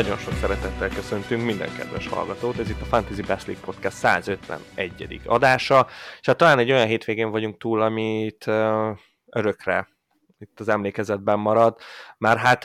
[0.00, 2.58] Nagyon sok szeretettel köszöntünk minden kedves hallgatót.
[2.58, 5.20] Ez itt a Fantasy Best League Podcast 151.
[5.24, 5.86] adása,
[6.20, 9.88] és hát talán egy olyan hétvégén vagyunk túl, amit uh, örökre
[10.38, 11.78] itt az emlékezetben marad,
[12.18, 12.64] már hát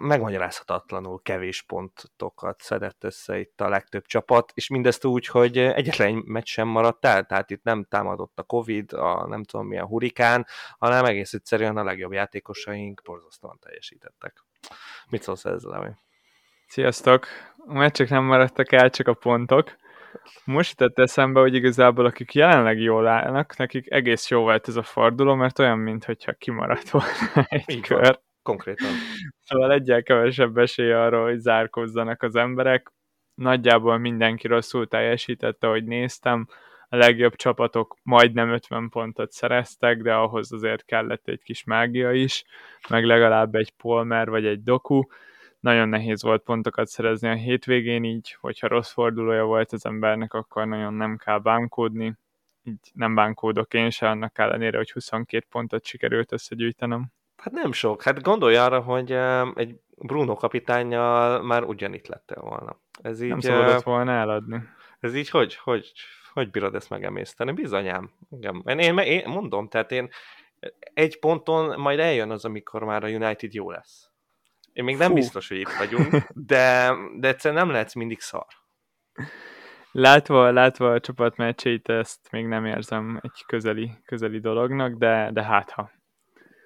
[0.00, 6.24] megmagyarázhatatlanul kevés pontokat szedett össze itt a legtöbb csapat, és mindezt úgy, hogy egyetlen egy
[6.24, 10.46] meccs sem maradt el, tehát itt nem támadott a Covid, a nem tudom milyen hurikán,
[10.78, 14.44] hanem egész egyszerűen a legjobb játékosaink borzasztóan teljesítettek.
[15.08, 15.92] Mit szólsz ezzel, vagy?
[16.72, 17.26] Sziasztok!
[17.56, 19.76] A meccsek nem maradtak el, csak a pontok.
[20.44, 24.82] Most jutott eszembe, hogy igazából akik jelenleg jól állnak, nekik egész jó volt ez a
[24.82, 27.08] forduló, mert olyan, mintha kimaradt volna
[27.48, 28.00] egy Így kör.
[28.00, 28.18] Van.
[28.42, 28.90] Konkrétan.
[29.40, 32.92] Szóval egyel kevesebb esély arra, hogy zárkozzanak az emberek.
[33.34, 36.46] Nagyjából mindenki rosszul teljesítette, ahogy néztem.
[36.88, 42.44] A legjobb csapatok majdnem 50 pontot szereztek, de ahhoz azért kellett egy kis mágia is,
[42.88, 45.02] meg legalább egy Polmer vagy egy Doku
[45.62, 50.66] nagyon nehéz volt pontokat szerezni a hétvégén, így, hogyha rossz fordulója volt az embernek, akkor
[50.66, 52.16] nagyon nem kell bánkódni,
[52.64, 57.06] így nem bánkódok én se, annak ellenére, hogy 22 pontot sikerült összegyűjtenem.
[57.36, 58.02] Hát nem sok.
[58.02, 59.12] Hát gondolj arra, hogy
[59.54, 62.80] egy Bruno kapitányjal már ugyanitt lettél volna.
[63.02, 64.62] Ez így, nem szabadott volna eladni.
[65.00, 65.92] Ez így hogy, hogy,
[66.32, 67.52] hogy bírod ezt megemészteni?
[67.52, 68.10] Bizonyám.
[68.30, 68.62] Igen.
[68.66, 70.10] Én, én, én mondom, tehát én
[70.94, 74.11] egy ponton majd eljön az, amikor már a United jó lesz.
[74.72, 75.02] Én még Fú.
[75.02, 76.10] nem biztos, hogy itt vagyunk,
[76.52, 78.46] de, de egyszerűen nem lehetsz mindig szar.
[79.92, 85.42] Látva, látva a csapat meccseit, ezt még nem érzem egy közeli, közeli dolognak, de, de
[85.42, 85.90] hát ha.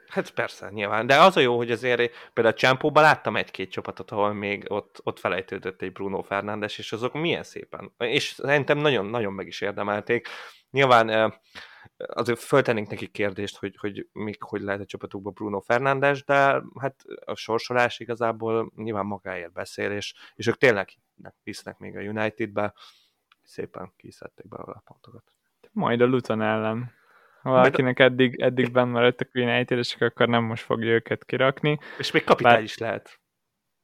[0.09, 1.07] Hát persze, nyilván.
[1.07, 1.99] De az a jó, hogy azért
[2.33, 6.93] például a Csámpóban láttam egy-két csapatot, ahol még ott, ott felejtődött egy Bruno Fernández, és
[6.93, 7.93] azok milyen szépen.
[7.99, 10.29] És szerintem nagyon-nagyon meg is érdemelték.
[10.71, 11.31] Nyilván eh,
[11.97, 17.05] azért föltennénk neki kérdést, hogy, hogy még hogy lehet a csapatukban Bruno Fernándes, de hát
[17.25, 20.89] a sorsolás igazából nyilván magáért beszél, és, és ők tényleg
[21.43, 22.75] hisznek még a Unitedbe,
[23.43, 25.25] szépen kiszedték be a pontokat.
[25.73, 26.95] Majd a Luton ellen.
[27.43, 31.79] Ha valakinek eddig, eddig benn maradtak a united akkor nem most fogja őket kirakni.
[31.99, 32.63] És még kapitány Bár...
[32.63, 33.21] is lehet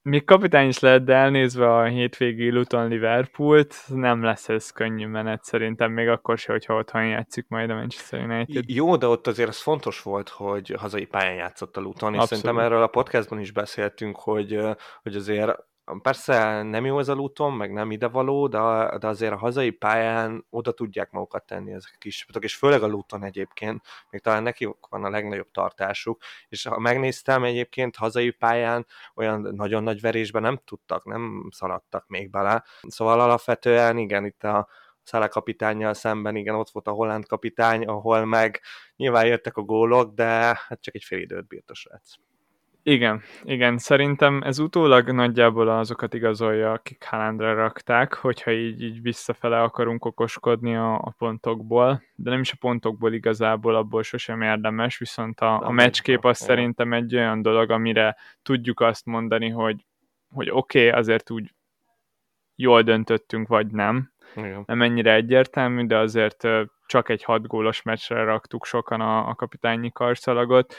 [0.02, 5.44] még kapitány is lehet, de elnézve a hétvégi Luton Liverpoolt, nem lesz ez könnyű menet
[5.44, 8.64] szerintem, még akkor se, hogyha otthon játszik majd a Manchester United.
[8.66, 12.44] Jó, de ott azért az fontos volt, hogy hazai pályán játszott a Luton, és Abszolút.
[12.44, 14.58] szerintem erről a podcastban is beszéltünk, hogy,
[15.02, 15.70] hogy azért
[16.02, 18.58] Persze nem jó ez a Luton, meg nem idevaló, de,
[18.98, 22.82] de azért a hazai pályán oda tudják magukat tenni ezek a kis csapatok, és főleg
[22.82, 28.30] a Luton egyébként, még talán neki van a legnagyobb tartásuk, és ha megnéztem egyébként hazai
[28.30, 32.64] pályán, olyan nagyon nagy verésben nem tudtak, nem szaladtak még bele.
[32.82, 34.68] Szóval alapvetően igen, itt a
[35.02, 38.60] Szele kapitányjal szemben, igen, ott volt a holland kapitány, ahol meg
[38.96, 40.24] nyilván jöttek a gólok, de
[40.68, 42.14] hát csak egy fél időt bírt a srác.
[42.84, 49.62] Igen, igen, szerintem ez utólag nagyjából azokat igazolja, akik Haalandra rakták, hogyha így, így visszafele
[49.62, 55.40] akarunk okoskodni a, a pontokból, de nem is a pontokból igazából, abból sosem érdemes, viszont
[55.40, 59.86] a, a meccskép az szerintem egy olyan dolog, amire tudjuk azt mondani, hogy,
[60.34, 61.54] hogy oké, okay, azért úgy
[62.56, 64.12] jól döntöttünk, vagy nem.
[64.36, 64.62] Igen.
[64.66, 66.48] Nem ennyire egyértelmű, de azért
[66.86, 70.74] csak egy hat gólos meccsre raktuk sokan a, a kapitányi karszalagot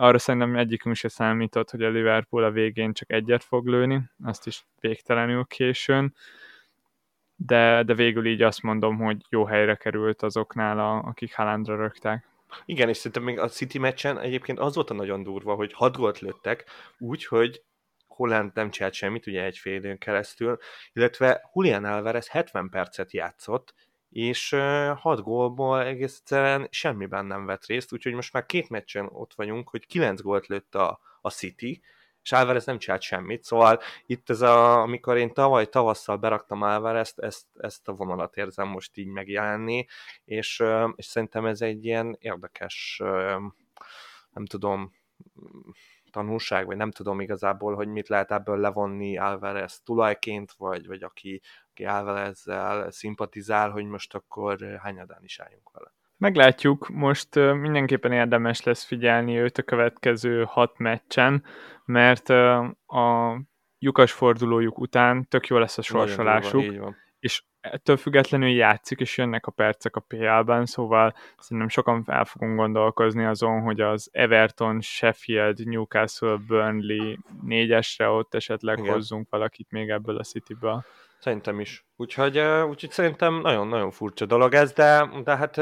[0.00, 4.46] arra szerintem egyikünk se számított, hogy a Liverpool a végén csak egyet fog lőni, azt
[4.46, 6.14] is végtelenül későn,
[7.36, 12.28] de, de végül így azt mondom, hogy jó helyre került azoknál, a, akik Haalandra rögták.
[12.64, 15.96] Igen, és szerintem még a City meccsen egyébként az volt a nagyon durva, hogy hat
[15.96, 16.64] gólt lőttek,
[16.98, 17.62] úgy, hogy
[18.06, 20.58] Holland nem csinált semmit, ugye egy fél időn keresztül,
[20.92, 23.74] illetve Julian Alvarez 70 percet játszott,
[24.10, 24.56] és
[24.96, 29.68] hat gólból egész egyszerűen semmiben nem vett részt, úgyhogy most már két meccsen ott vagyunk,
[29.68, 31.82] hogy kilenc gólt lőtt a, a City,
[32.22, 37.18] és Álvarez nem csinált semmit, szóval itt ez a, amikor én tavaly tavasszal beraktam Álvarezt,
[37.18, 39.86] ezt, ezt a vonalat érzem most így megjelenni,
[40.24, 40.62] és,
[40.94, 43.02] és szerintem ez egy ilyen érdekes,
[44.30, 44.92] nem tudom,
[46.10, 51.40] tanulság, vagy nem tudom igazából, hogy mit lehet ebből levonni Alvarez tulajként, vagy, vagy aki,
[51.70, 55.92] aki Alvarezzel szimpatizál, hogy most akkor hányadán is álljunk vele.
[56.16, 61.44] Meglátjuk, most mindenképpen érdemes lesz figyelni őt a következő hat meccsen,
[61.84, 62.28] mert
[62.86, 63.36] a
[63.78, 69.50] lyukas fordulójuk után tök jó lesz a sorsolásuk, és ettől függetlenül játszik, és jönnek a
[69.50, 76.36] percek a PL-ben, szóval szerintem sokan fel fogunk gondolkozni azon, hogy az Everton, Sheffield, Newcastle,
[76.46, 78.92] Burnley négyesre ott esetleg Igen.
[78.92, 80.84] hozzunk valakit még ebből a City-ből.
[81.18, 81.86] Szerintem is.
[81.96, 82.38] Úgyhogy,
[82.68, 85.56] úgyhogy szerintem nagyon-nagyon furcsa dolog ez, de, de hát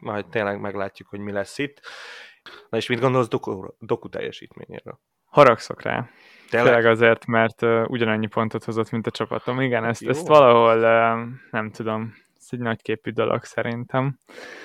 [0.00, 1.80] majd tényleg meglátjuk, hogy mi lesz itt.
[2.68, 5.00] Na és mit gondolsz doku, doku teljesítményéről?
[5.24, 6.08] Haragszok rá.
[6.50, 6.72] Tényleg?
[6.72, 9.60] Főleg azért, mert uh, ugyanannyi pontot hozott, mint a csapatom.
[9.60, 14.18] Igen, ezt, ezt valahol uh, nem tudom, ez egy nagyképű dolog szerintem.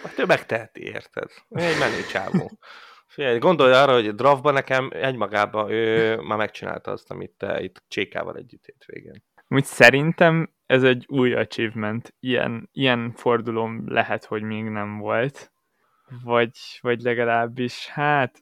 [0.04, 1.30] Hát ő megteheti, érted?
[1.50, 2.51] Egy menő csávó.
[3.07, 7.83] Figyelj, gondolj arra, hogy a draftban nekem egymagában ő már megcsinálta azt, amit te itt
[7.88, 9.24] Csékával együtt végén.
[9.48, 12.13] Úgy szerintem ez egy új achievement.
[12.19, 15.51] Ilyen, ilyen fordulóm lehet, hogy még nem volt.
[16.24, 16.51] Vagy,
[16.81, 18.39] vagy legalábbis, hát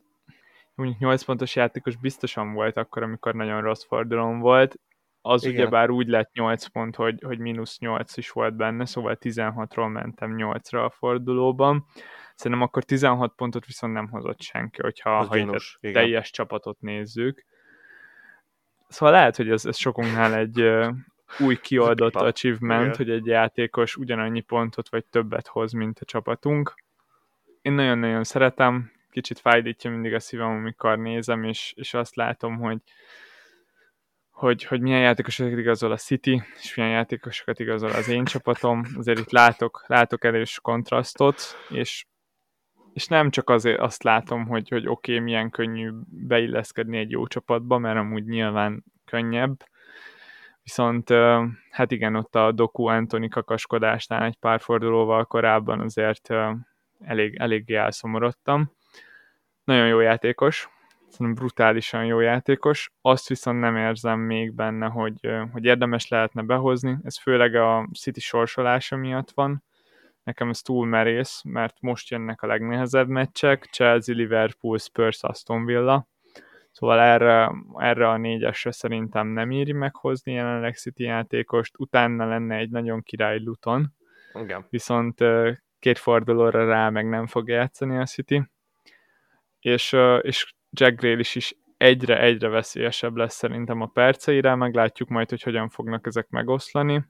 [0.80, 4.80] mondjuk 8 pontos játékos biztosan volt akkor, amikor nagyon rossz fordulón volt.
[5.22, 5.56] Az Igen.
[5.56, 10.36] ugyebár úgy lett 8 pont, hogy, hogy mínusz 8 is volt benne, szóval 16-ról mentem
[10.38, 11.86] 8-ra a fordulóban.
[12.36, 17.46] Szerintem akkor 16 pontot viszont nem hozott senki, hogyha ha gyanús, a teljes csapatot nézzük.
[18.88, 20.94] Szóval lehet, hogy ez, ez sokunknál egy uh,
[21.40, 22.96] új kiadott achievement, Igen.
[22.96, 26.74] hogy egy játékos ugyanannyi pontot vagy többet hoz, mint a csapatunk.
[27.62, 32.78] Én nagyon-nagyon szeretem, kicsit fájdítja mindig a szívem, amikor nézem, és, és azt látom, hogy,
[34.30, 38.84] hogy, hogy milyen játékosokat igazol a City, és milyen játékosokat igazol az én csapatom.
[38.98, 42.06] Azért itt látok, látok erős kontrasztot, és,
[42.94, 47.28] és nem csak azért azt látom, hogy, hogy oké, okay, milyen könnyű beilleszkedni egy jó
[47.28, 49.58] csapatba, mert amúgy nyilván könnyebb,
[50.64, 51.10] viszont
[51.70, 56.30] hát igen, ott a Doku Antoni kakaskodásnál egy pár fordulóval korábban azért
[57.00, 58.78] elég, eléggé elszomorodtam.
[59.70, 60.70] Nagyon jó játékos,
[61.08, 66.98] szerintem brutálisan jó játékos, azt viszont nem érzem még benne, hogy, hogy érdemes lehetne behozni,
[67.04, 69.64] ez főleg a City sorsolása miatt van,
[70.24, 76.08] nekem ez túl merész, mert most jönnek a legnehezebb meccsek, Chelsea, Liverpool, Spurs, Aston Villa,
[76.72, 82.70] szóval erre, erre a négyesre szerintem nem éri meghozni jelenleg City játékost, utána lenne egy
[82.70, 83.94] nagyon király Luton,
[84.34, 84.66] Igen.
[84.70, 85.24] viszont
[85.80, 88.44] két fordulóra rá meg nem fog játszani a City,
[89.60, 95.70] és, és Jack Grealish is egyre-egyre veszélyesebb lesz szerintem a perceire, meglátjuk majd, hogy hogyan
[95.70, 97.04] fognak ezek megoszlani,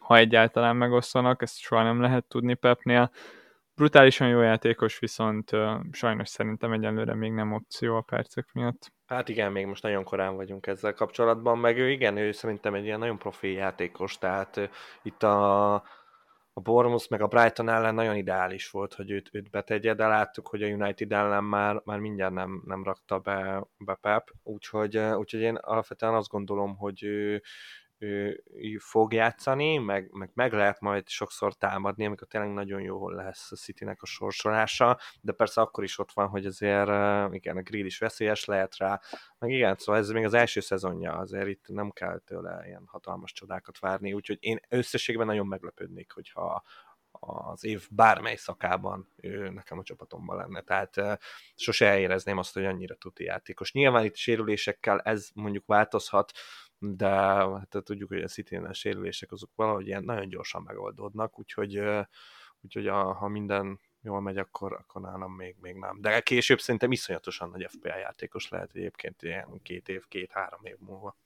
[0.00, 3.10] ha egyáltalán megoszlanak, ezt soha nem lehet tudni Pepnél.
[3.74, 5.50] Brutálisan jó játékos, viszont
[5.92, 8.92] sajnos szerintem egyelőre még nem opció a percek miatt.
[9.06, 12.84] Hát igen, még most nagyon korán vagyunk ezzel kapcsolatban, meg ő igen, ő szerintem egy
[12.84, 14.70] ilyen nagyon profi játékos, tehát
[15.02, 15.82] itt a
[16.52, 20.48] a Bournemouth meg a Brighton ellen nagyon ideális volt, hogy őt, őt betegye, de láttuk,
[20.48, 25.40] hogy a United ellen már, már mindjárt nem, nem rakta be, be Pep, úgyhogy, úgyhogy
[25.40, 27.42] én alapvetően azt gondolom, hogy ő,
[28.00, 33.08] ő, ő fog játszani, meg, meg, meg lehet majd sokszor támadni, amikor tényleg nagyon jó
[33.10, 36.88] lesz a Citynek a sorsolása, de persze akkor is ott van, hogy azért
[37.34, 39.00] igen, a grill is veszélyes lehet rá,
[39.38, 43.32] meg igen, szóval ez még az első szezonja, azért itt nem kell tőle ilyen hatalmas
[43.32, 46.62] csodákat várni, úgyhogy én összességben nagyon meglepődnék, hogyha
[47.12, 50.60] az év bármely szakában ő nekem a csapatomban lenne.
[50.60, 51.20] Tehát
[51.54, 53.72] sose érezném azt, hogy annyira tuti játékos.
[53.72, 56.32] Nyilván itt sérülésekkel ez mondjuk változhat,
[56.82, 61.82] de hát tudjuk, hogy a city sérülések azok valahogy ilyen nagyon gyorsan megoldódnak, úgyhogy,
[62.60, 66.00] úgyhogy a, ha minden jól megy, akkor, akkor nálam még, még nem.
[66.00, 71.16] De később szerintem iszonyatosan nagy FPL játékos lehet egyébként ilyen két év, két-három év múlva.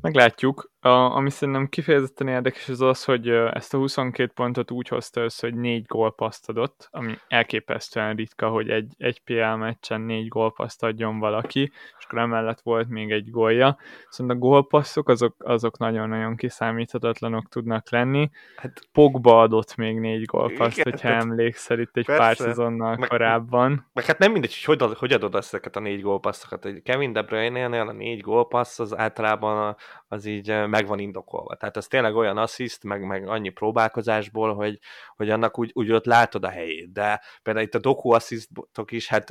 [0.00, 0.70] Meglátjuk.
[0.82, 5.46] A, ami szerintem kifejezetten érdekes az az, hogy ezt a 22 pontot úgy hozta össze,
[5.46, 11.18] hogy négy gólpaszt adott, ami elképesztően ritka, hogy egy, egy PL meccsen négy gólpaszt adjon
[11.18, 11.62] valaki,
[11.98, 13.76] és akkor emellett volt még egy gólja.
[14.08, 18.30] Szóval a gólpasszok azok, azok nagyon-nagyon kiszámíthatatlanok tudnak lenni.
[18.56, 22.96] Hát, Pogba adott még négy gólpaszt, igen, hogyha hát, emlékszel itt egy persze, pár szezonnal
[22.96, 23.86] meg, korábban.
[23.92, 26.82] Meg hát nem mindegy, hogy hogy, hogy adod ezeket a négy gólpasszokat.
[26.82, 29.76] Kevin De Bruyne-nél a négy gólpassz az általában a
[30.08, 31.54] az így meg van indokolva.
[31.54, 34.78] Tehát az tényleg olyan assziszt, meg, meg annyi próbálkozásból, hogy,
[35.16, 36.92] hogy annak úgy, úgy ott látod a helyét.
[36.92, 39.30] De például itt a doku asszisztok is, hát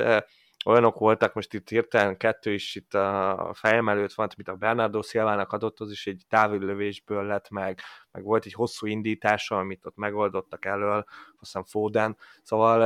[0.65, 5.01] olyanok voltak, most itt hirtelen kettő is itt a fejem előtt van, mint a Bernardo
[5.01, 7.79] Szilvának adott, az is egy távüllövésből lett meg,
[8.11, 11.05] meg volt egy hosszú indítása, amit ott megoldottak elől,
[11.39, 12.81] aztán Foden, szóval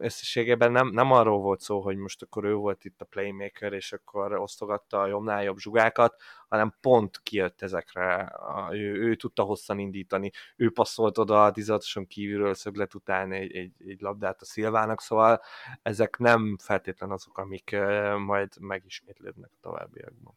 [0.00, 3.92] összességében nem, nem arról volt szó, hogy most akkor ő volt itt a playmaker, és
[3.92, 8.32] akkor osztogatta a jobbnál jobb zsugákat, hanem pont kijött ezekre,
[8.70, 13.72] ő, ő tudta hosszan indítani, ő passzolt oda a 16 kívülről szöglet után egy, egy,
[13.86, 15.40] egy labdát a Szilvának, szóval
[15.82, 17.76] ezek nem feltétlen azok, amik
[18.18, 20.34] majd megismétlődnek a továbbiakban.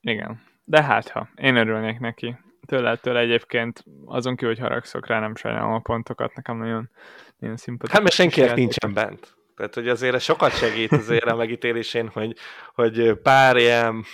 [0.00, 2.36] Igen, de hát ha, én örülnék neki
[2.66, 6.90] tőle, tőle egyébként azon kívül, hogy haragszok rá, nem sajnálom a pontokat, nekem nagyon,
[7.38, 7.94] nagyon szimpatikus.
[7.94, 9.36] Hát mert senkinek nincsen bent.
[9.56, 12.36] Tehát, hogy azért sokat segít azért a megítélésén, hogy,
[12.74, 14.04] hogy pár ilyen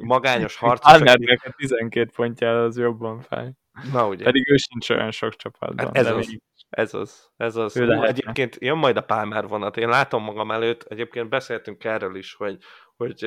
[0.00, 0.92] magányos harcos...
[0.92, 3.52] Alnernek 12 pontjára az jobban fáj.
[3.92, 4.24] Na ugye.
[4.24, 5.86] Pedig ő sincs olyan sok csapatban.
[5.86, 6.40] Hát ez, az, még...
[6.68, 7.30] ez az.
[7.36, 7.76] Ez az.
[7.76, 9.76] Ő Hú, egyébként jön majd a Palmer vonat.
[9.76, 12.56] Én látom magam előtt, egyébként beszéltünk erről is, hogy,
[12.96, 13.20] hogy,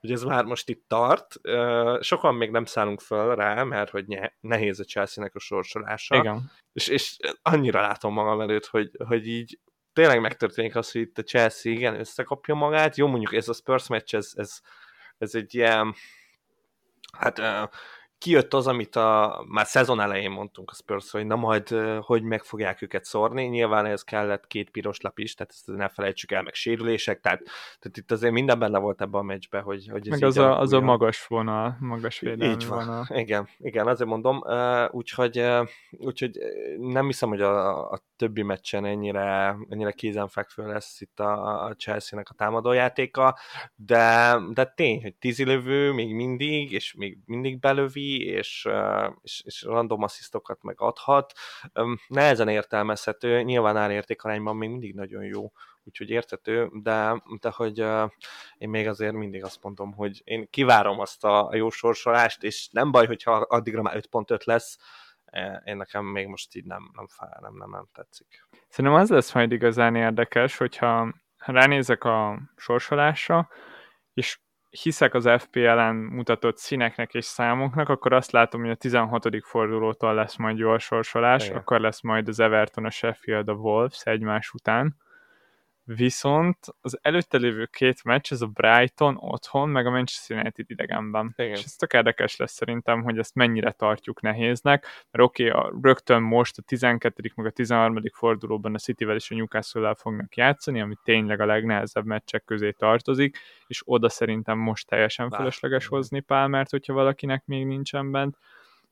[0.00, 1.34] hogy ez már most itt tart.
[2.00, 6.16] Sokan még nem szállunk föl rá, mert hogy nehéz a Chelsea-nek a sorsolása.
[6.16, 6.50] Igen.
[6.72, 9.58] És, és annyira látom magam előtt, hogy, hogy így
[9.92, 12.96] tényleg megtörténik az, hogy itt a Chelsea igen összekapja magát.
[12.96, 14.60] Jó, mondjuk ez a Spurs meccs, ez, ez,
[15.18, 15.94] ez egy ilyen
[17.18, 17.40] hát
[18.18, 21.68] kijött az, amit a, már szezon elején mondtunk a Spurs, hogy na majd,
[22.00, 23.44] hogy meg fogják őket szórni.
[23.44, 27.42] Nyilván ez kellett két piros lap is, tehát ezt ne felejtsük el, meg sérülések, tehát,
[27.78, 30.60] tehát itt azért minden benne volt ebben a meccsben, hogy, hogy ez Meg az a,
[30.60, 32.86] az a magas vonal, magas védelmi így van.
[32.86, 33.06] vonal.
[33.08, 34.42] Igen, igen, azért mondom,
[34.90, 35.44] úgyhogy,
[35.90, 36.38] úgyhogy
[36.78, 42.28] nem hiszem, hogy a, a többi meccsen ennyire, ennyire kézenfekvő lesz itt a, a Chelsea-nek
[42.30, 43.38] a támadójátéka,
[43.74, 48.68] de, de tény, hogy tízilövő még mindig, és még mindig belövi, és,
[49.22, 51.32] és, és random asszisztokat meg adhat.
[52.08, 55.52] Nehezen értelmezhető, nyilván árértékarányban még mindig nagyon jó,
[55.84, 58.10] úgyhogy értető, de, de hogy uh,
[58.58, 62.68] én még azért mindig azt mondom, hogy én kivárom azt a, a jó sorsolást, és
[62.72, 64.78] nem baj, hogyha addigra már 5.5 lesz,
[65.64, 68.48] én nekem még most így nem, nem fáj, nem, nem, nem tetszik.
[68.68, 73.48] Szerintem az lesz majd igazán érdekes, hogyha ránézek a sorsolásra,
[74.14, 74.38] és
[74.70, 79.28] hiszek az FPL-en mutatott színeknek és számoknak, akkor azt látom, hogy a 16.
[79.42, 81.56] fordulótól lesz majd jó a sorsolás, Igen.
[81.56, 84.96] akkor lesz majd az Everton, a Sheffield, a Wolves egymás után,
[85.88, 91.32] Viszont az előtte lévő két meccs, ez a Brighton otthon, meg a Manchester United idegenben.
[91.36, 91.50] Igen.
[91.50, 96.22] És ez tök érdekes lesz szerintem, hogy ezt mennyire tartjuk nehéznek, mert oké, okay, rögtön
[96.22, 97.32] most a 12.
[97.34, 98.02] meg a 13.
[98.12, 103.38] fordulóban a Cityvel és a Newcastle-el fognak játszani, ami tényleg a legnehezebb meccsek közé tartozik,
[103.66, 105.38] és oda szerintem most teljesen Bár.
[105.38, 108.38] felesleges hozni Pálmert, hogyha valakinek még nincsen bent.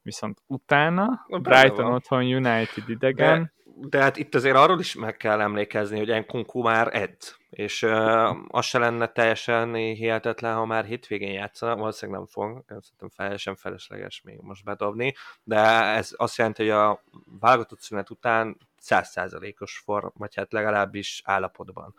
[0.02, 5.40] Viszont utána Brighton otthon, United idegen, De de hát itt azért arról is meg kell
[5.40, 11.32] emlékezni, hogy Enkunku már edz, és uh, az se lenne teljesen hihetetlen, ha már hétvégén
[11.32, 16.72] játszana, valószínűleg nem fog, szerintem teljesen felesleges még most bedobni, de ez azt jelenti, hogy
[16.72, 17.02] a
[17.40, 21.94] válogatott szünet után százszázalékos form, vagy hát legalábbis állapotban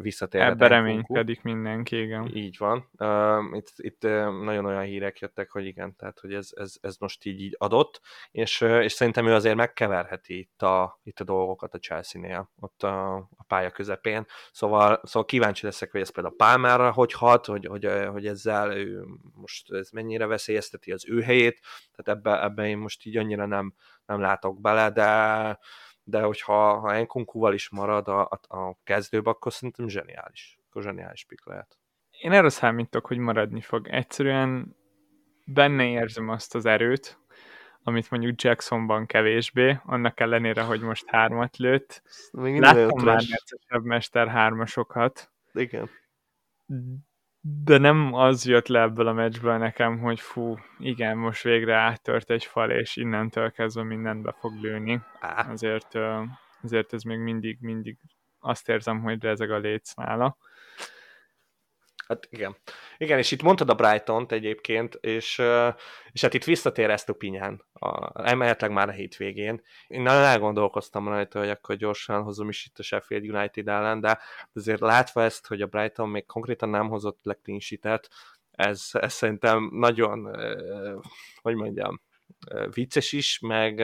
[0.00, 0.50] visszatérhet.
[0.50, 2.30] Ebben reménykedik mindenki, igen.
[2.34, 2.90] Így van.
[3.52, 4.02] Itt, itt
[4.42, 8.00] nagyon olyan hírek jöttek, hogy igen, tehát hogy ez, ez, ez most így, így adott,
[8.30, 13.14] és, és szerintem ő azért megkeverheti itt a, itt a dolgokat a Chelsea-nél, ott a,
[13.16, 14.24] a pálya közepén.
[14.52, 18.76] Szóval, szóval kíváncsi leszek, hogy ez például a Pálmára hogy hat, hogy, hogy, hogy ezzel
[18.76, 21.60] ő most ez mennyire veszélyezteti az ő helyét,
[21.94, 23.74] tehát ebbe, ebbe én most így annyira nem,
[24.06, 25.58] nem látok bele, de
[26.08, 30.58] de hogyha ha Enkunkuval is marad a, a, a kezdőbe, akkor szerintem zseniális.
[30.68, 31.78] Akkor zseniális pik lehet.
[32.10, 33.88] Én erre számítok, hogy maradni fog.
[33.88, 34.76] Egyszerűen
[35.44, 37.18] benne érzem azt az erőt,
[37.82, 42.02] amit mondjuk Jacksonban kevésbé, annak ellenére, hogy most hármat lőtt.
[42.32, 45.30] Még Láttam már neccesebb mester hármasokat.
[45.52, 45.90] Igen
[47.64, 52.30] de nem az jött le ebből a meccsből nekem, hogy fú, igen, most végre áttört
[52.30, 55.00] egy fal, és innentől kezdve mindent be fog lőni.
[55.48, 55.94] Azért,
[56.62, 57.98] azért ez még mindig, mindig
[58.38, 60.36] azt érzem, hogy rezeg a léc nála.
[62.08, 62.56] Hát igen.
[62.98, 65.42] Igen, és itt mondtad a Brighton-t egyébként, és,
[66.12, 69.62] és hát itt visszatér ezt Pinyán, a, emelhetleg már a hétvégén.
[69.86, 74.18] Én nagyon elgondolkoztam rajta, hogy akkor gyorsan hozom is itt a Sheffield United ellen, de
[74.54, 77.38] azért látva ezt, hogy a Brighton még konkrétan nem hozott le
[78.50, 80.36] ez, ez szerintem nagyon,
[81.42, 82.00] hogy mondjam,
[82.70, 83.82] vicces is, meg,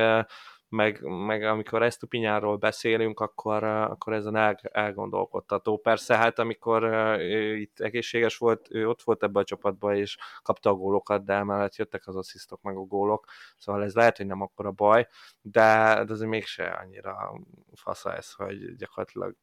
[0.72, 5.78] meg, meg amikor ezt Pinyáról beszélünk, akkor, akkor ezen el, elgondolkodtató.
[5.78, 6.82] Persze, hát amikor
[7.18, 11.32] ő itt egészséges volt, ő ott volt ebbe a csapatba, és kapta a gólokat, de
[11.32, 13.26] emellett jöttek az asszisztok meg a gólok,
[13.56, 15.08] szóval ez lehet, hogy nem a baj,
[15.40, 17.40] de, de azért mégse annyira
[17.74, 19.34] fasza ez, hogy gyakorlatilag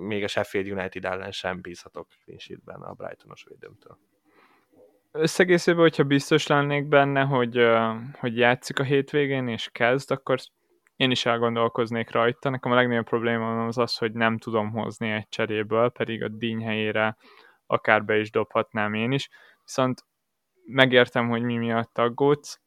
[0.00, 3.98] még a Sheffield United ellen sem bízhatok clean a Brightonos védőmtől
[5.16, 7.60] összegészében, hogyha biztos lennék benne, hogy,
[8.18, 10.38] hogy játszik a hétvégén és kezd, akkor
[10.96, 12.50] én is elgondolkoznék rajta.
[12.50, 16.62] Nekem a legnagyobb probléma az az, hogy nem tudom hozni egy cseréből, pedig a díny
[16.62, 17.16] helyére
[17.66, 19.28] akár be is dobhatnám én is.
[19.64, 20.04] Viszont
[20.66, 22.60] megértem, hogy mi miatt aggódsz,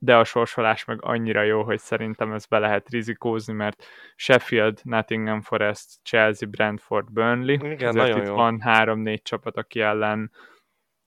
[0.00, 3.84] de a sorsolás meg annyira jó, hogy szerintem ezt be lehet rizikózni, mert
[4.16, 7.70] Sheffield, Nottingham Forest, Chelsea, Brentford, Burnley.
[7.70, 8.34] Igen, nagyon itt jó.
[8.34, 10.30] van három-négy csapat, aki ellen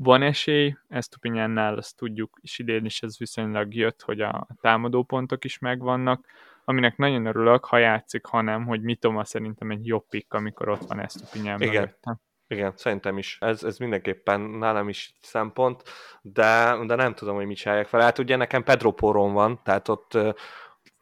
[0.03, 5.43] van esély, ezt Tupinyánnál azt tudjuk, és idén is ez viszonylag jött, hogy a támadópontok
[5.43, 6.25] is megvannak,
[6.65, 10.99] aminek nagyon örülök, ha játszik, hanem, hogy Mitoma szerintem egy jobb pick, amikor ott van
[10.99, 11.57] ezt Igen.
[11.57, 12.19] Mögöttem.
[12.47, 13.37] Igen, szerintem is.
[13.39, 15.83] Ez, ez mindenképpen nálam is szempont,
[16.21, 18.01] de, de nem tudom, hogy mit csinálják fel.
[18.01, 20.17] Hát ugye nekem Pedro Poron van, tehát ott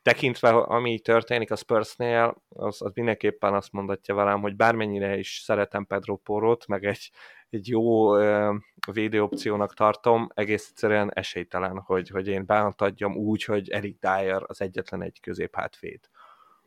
[0.01, 5.85] tekintve, ami történik a Spursnél, az, az mindenképpen azt mondatja velem, hogy bármennyire is szeretem
[5.85, 7.11] Pedro Porot, meg egy,
[7.49, 8.11] egy jó
[8.91, 15.01] védőopciónak tartom, egész egyszerűen esélytelen, hogy, hogy én bántadjam úgy, hogy Eric Dyer az egyetlen
[15.01, 15.99] egy középhátvéd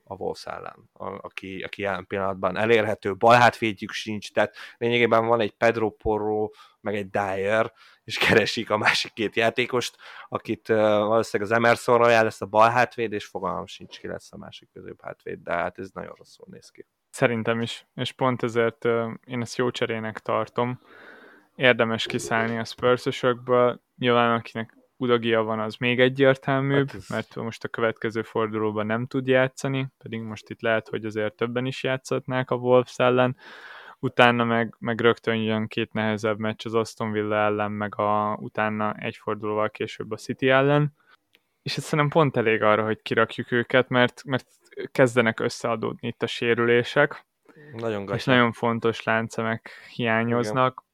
[0.04, 5.52] a Wolves ellen, a, aki, aki jelen pillanatban elérhető, balhátvédjük sincs, tehát lényegében van egy
[5.52, 7.72] Pedro Porro, meg egy Dyer,
[8.04, 9.96] és keresik a másik két játékost,
[10.28, 14.32] akit uh, valószínűleg az Emerson Royal lesz a bal hátvéd, és fogalmam sincs ki lesz
[14.32, 14.68] a másik
[15.02, 16.86] hátvéd, de hát ez nagyon rosszul néz ki.
[17.12, 18.84] Szerintem is, és pont ezért
[19.24, 20.80] én ezt jó cserének tartom.
[21.54, 23.24] Érdemes kiszállni a spurs
[23.98, 27.08] nyilván akinek Udagia van, az még egyértelműbb, hát ez...
[27.08, 31.66] mert most a következő fordulóban nem tud játszani, pedig most itt lehet, hogy azért többen
[31.66, 33.36] is játszhatnák a Wolves ellen.
[33.98, 38.94] Utána meg, meg rögtön jön két nehezebb meccs az Aston Villa ellen, meg a, utána
[38.94, 40.94] egy fordulóval később a City ellen,
[41.62, 44.46] és ez szerintem pont elég arra, hogy kirakjuk őket, mert, mert
[44.92, 47.26] kezdenek összeadódni itt a sérülések,
[47.72, 50.72] nagyon és nagyon fontos láncemek hiányoznak.
[50.72, 50.90] Igen.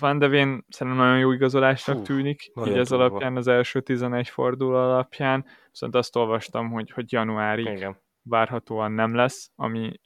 [0.00, 4.28] Van de Ven szerintem nagyon jó igazolásnak Fú, tűnik, így ez alapján, az első 11
[4.28, 7.96] forduló alapján, viszont azt olvastam, hogy, hogy januárig Igen.
[8.22, 10.00] várhatóan nem lesz, ami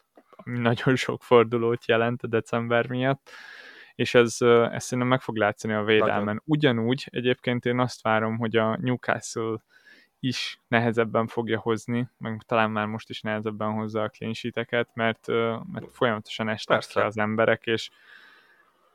[0.44, 3.30] ami nagyon sok fordulót jelent a december miatt,
[3.98, 4.36] és ez,
[4.70, 6.24] ez szerintem meg fog látszani a védelmen.
[6.24, 6.42] Nagyon.
[6.44, 9.56] Ugyanúgy egyébként én azt várom, hogy a Newcastle
[10.20, 14.34] is nehezebben fogja hozni, meg talán már most is nehezebben hozza a clean
[14.94, 15.26] mert,
[15.72, 17.90] mert folyamatosan estek ki az emberek, és,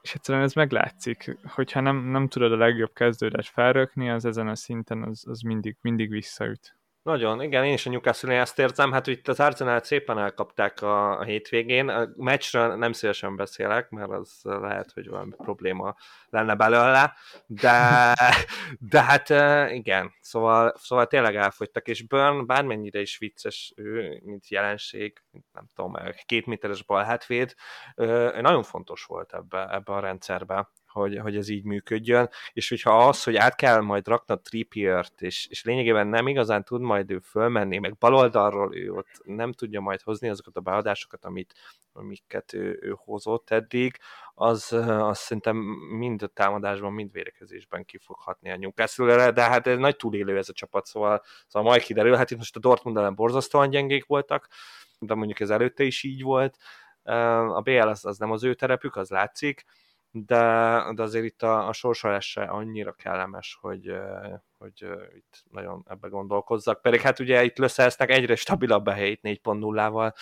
[0.02, 4.56] és egyszerűen ez meglátszik, hogyha nem, nem tudod a legjobb kezdődet felrökni, az ezen a
[4.56, 6.76] szinten az, az mindig, mindig visszaüt.
[7.04, 11.20] Nagyon, igen, én is a newcastle ezt érzem, hát itt az arsenal szépen elkapták a,
[11.20, 15.96] a hétvégén, a meccsről nem szívesen beszélek, mert az lehet, hogy valami probléma
[16.30, 17.13] lenne belőle,
[17.48, 18.13] de,
[18.92, 19.30] de hát
[19.72, 25.94] igen, szóval, szóval tényleg elfogytak, és Burn bármennyire is vicces ő, mint jelenség, nem tudom,
[26.26, 27.54] két méteres balhátvéd,
[28.42, 33.23] nagyon fontos volt ebbe, ebbe a rendszerbe hogy, hogy ez így működjön, és hogyha az,
[33.23, 37.19] hogy át kell majd rakni a Trippiert, és, és lényegében nem igazán tud majd ő
[37.19, 41.53] fölmenni, meg baloldalról ő ott nem tudja majd hozni azokat a beadásokat, amit,
[41.93, 43.97] amiket ő, ő hozott eddig,
[44.34, 45.58] az, az szerintem
[45.97, 50.38] mind a támadásban, mind védekezésben ki fog hatni a newcastle de hát ez nagy túlélő
[50.38, 54.06] ez a csapat, szóval, szóval majd kiderül, hát itt most a Dortmund ellen borzasztóan gyengék
[54.06, 54.47] voltak,
[54.99, 56.58] de mondjuk ez előtte is így volt,
[57.03, 59.65] a BL az, az nem az ő terepük, az látszik,
[60.15, 63.93] de, de azért itt a, a sorsolás se annyira kellemes, hogy,
[64.58, 66.82] hogy itt nagyon ebbe gondolkozzak.
[66.82, 70.13] Pedig hát ugye itt lösszereznek egyre stabilabb a helyét 4.0-val,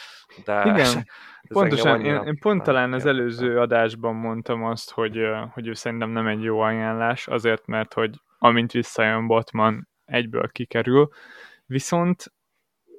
[0.46, 1.08] de Igen,
[1.48, 5.20] pontosan, én, én pont talán az előző adásban mondtam azt, hogy,
[5.54, 11.10] hogy ő szerintem nem egy jó ajánlás, azért, mert hogy amint visszajön Botman, egyből kikerül,
[11.66, 12.34] viszont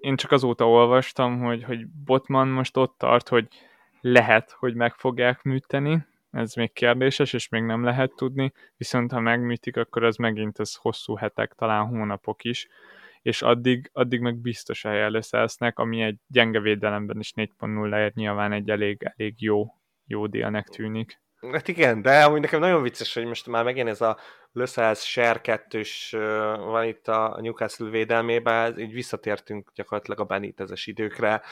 [0.01, 3.49] én csak azóta olvastam, hogy, hogy Botman most ott tart, hogy
[4.01, 9.21] lehet, hogy meg fogják műteni, ez még kérdéses, és még nem lehet tudni, viszont ha
[9.21, 12.69] megműtik, akkor az megint az hosszú hetek, talán hónapok is,
[13.23, 18.71] és addig, addig meg biztos helyen lesznek, ami egy gyenge védelemben is 4.0-ért nyilván egy
[18.71, 19.67] elég, elég jó,
[20.07, 21.21] jó délnek tűnik.
[21.51, 24.19] Hát igen, de amúgy nekem nagyon vicces, hogy most már megint ez a
[24.53, 25.83] Lösszáz Ser 2
[26.57, 31.43] van itt a Newcastle védelmében, így visszatértünk gyakorlatilag a Benitezes időkre.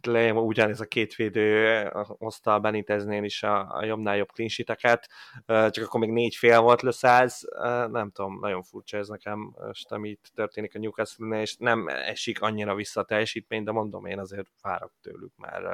[0.00, 5.08] Tehát ugyanez a két védő hozta a Beniteznél is a, a jobbnál jobb klinsiteket,
[5.46, 7.48] csak akkor még négy fél volt Lösszáz,
[7.90, 12.40] nem tudom, nagyon furcsa ez nekem most, ami itt történik a Newcastle-nél, és nem esik
[12.40, 15.64] annyira vissza a teljesítmény, de mondom, én azért várok tőlük, mert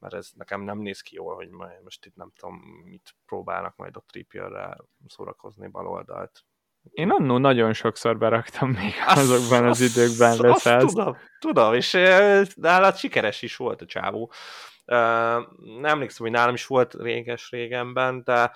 [0.00, 1.48] mert ez nekem nem néz ki jól, hogy
[1.84, 6.44] most itt nem tudom, mit próbálnak majd a Trippierrel szórakozni baloldalt.
[6.90, 11.92] Én annó nagyon sokszor beraktam még azokban az időkben lesz azt, tudom, tudom, és
[12.54, 14.32] nálad sikeres is volt a csávó.
[14.84, 18.52] Nem emlékszem, hogy nálam is volt réges-régenben, de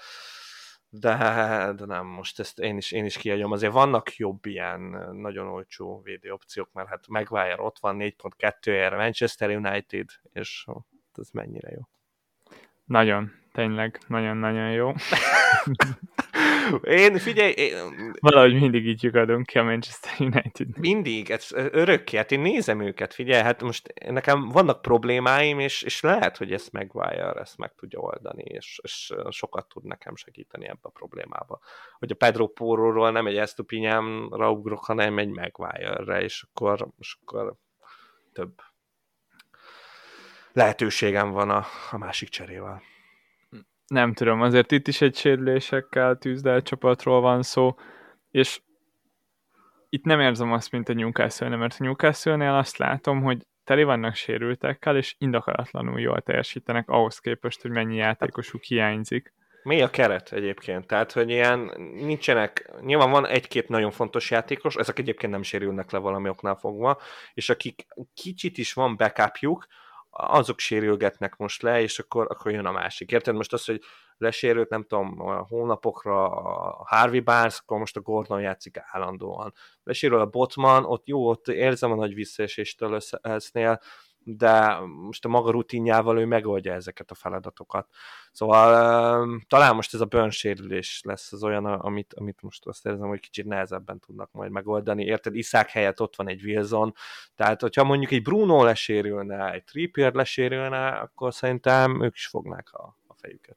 [1.00, 3.52] de, de nem, most ezt én is, én is kiadjam.
[3.52, 4.80] Azért vannak jobb ilyen
[5.12, 10.66] nagyon olcsó védőopciók, mert hát Maguire ott van 4.2-ére Manchester United, és
[11.18, 11.80] ez mennyire jó.
[12.84, 14.92] Nagyon, tényleg, nagyon-nagyon jó.
[16.82, 17.52] én, figyelj...
[17.52, 20.78] Én, Valahogy mindig így lyukadunk ki a Manchester United.
[20.78, 26.00] Mindig, ez örökké, hát én nézem őket, figyelj, hát most nekem vannak problémáim, és, és
[26.00, 30.80] lehet, hogy ezt Maguire ezt meg tudja oldani, és, és sokat tud nekem segíteni ebbe
[30.82, 31.60] a problémába.
[31.98, 37.54] Hogy a Pedro Porroról nem egy Estupinyámra ugrok, hanem egy Maguire-re, és akkor, és akkor
[38.32, 38.52] több
[40.54, 42.82] lehetőségem van a, a másik cserével.
[43.86, 47.74] Nem tudom, azért itt is egy sérülésekkel tűzdelt csapatról van szó,
[48.30, 48.60] és
[49.88, 54.14] itt nem érzem azt, mint a newcastle mert a Newcastle-nél azt látom, hogy teli vannak
[54.14, 59.32] sérültekkel, és indokolatlanul jól teljesítenek ahhoz képest, hogy mennyi játékosuk hiányzik.
[59.62, 60.86] Mi a keret egyébként?
[60.86, 65.98] Tehát, hogy ilyen nincsenek, nyilván van egy-két nagyon fontos játékos, ezek egyébként nem sérülnek le
[65.98, 67.00] valami oknál fogva,
[67.34, 69.66] és akik kicsit is van backupjuk,
[70.16, 73.10] azok sérülgetnek most le, és akkor, akkor jön a másik.
[73.10, 73.34] Érted?
[73.34, 73.80] Most az, hogy
[74.16, 79.52] lesérült, nem tudom, a hónapokra a Harvey Barnes, akkor most a Gordon játszik állandóan.
[79.82, 83.80] Lesérül a Botman, ott jó, ott érzem a nagy visszaeséstől össznél,
[84.24, 87.88] de most a maga rutinjával ő megoldja ezeket a feladatokat.
[88.32, 93.08] Szóval talán most ez a burn sérülés lesz az olyan, amit, amit most azt érzem,
[93.08, 95.04] hogy kicsit nehezebben tudnak majd megoldani.
[95.04, 96.94] Érted, Iszák helyett ott van egy Wilson,
[97.34, 102.96] tehát hogyha mondjuk egy Bruno lesérülne, egy Trippier lesérülne, akkor szerintem ők is fognák a,
[103.06, 103.56] a fejüket.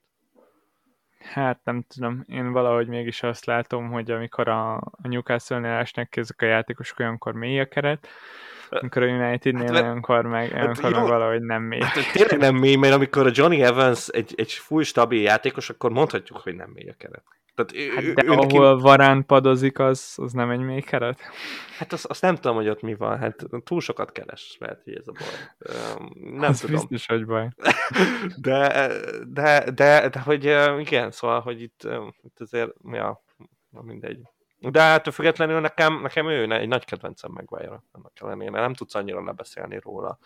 [1.19, 6.45] Hát nem tudom, én valahogy mégis azt látom, hogy amikor a, a Newcastle-nél ezek a
[6.45, 8.07] játékosok, olyankor mély a keret,
[8.69, 11.81] amikor a United-nél hát, olyankor meg, hát, olyankor meg valahogy nem mély.
[11.81, 15.91] Hát, tényleg nem mély, mert amikor a Johnny Evans egy, egy full stabil játékos, akkor
[15.91, 17.23] mondhatjuk, hogy nem mély a keret.
[17.57, 18.81] Tehát hát de ő, ahol neki...
[18.81, 21.19] varán padozik, az, az nem egy mély keret?
[21.77, 23.17] Hát azt, azt nem tudom, hogy ott mi van.
[23.17, 25.65] Hát túl sokat keres, mert hogy ez a baj.
[26.31, 26.75] Nem az tudom.
[26.75, 27.47] biztos, hogy baj.
[28.41, 28.91] De,
[29.27, 30.43] de, de, de, hogy
[30.79, 31.87] igen, szóval, hogy itt,
[32.23, 33.23] itt azért, ja,
[33.69, 34.19] mindegy.
[34.59, 38.59] De hát függetlenül nekem, nekem ő egy nagy kedvencem Maguire, annak ellenére.
[38.59, 40.17] Nem tudsz annyira lebeszélni róla.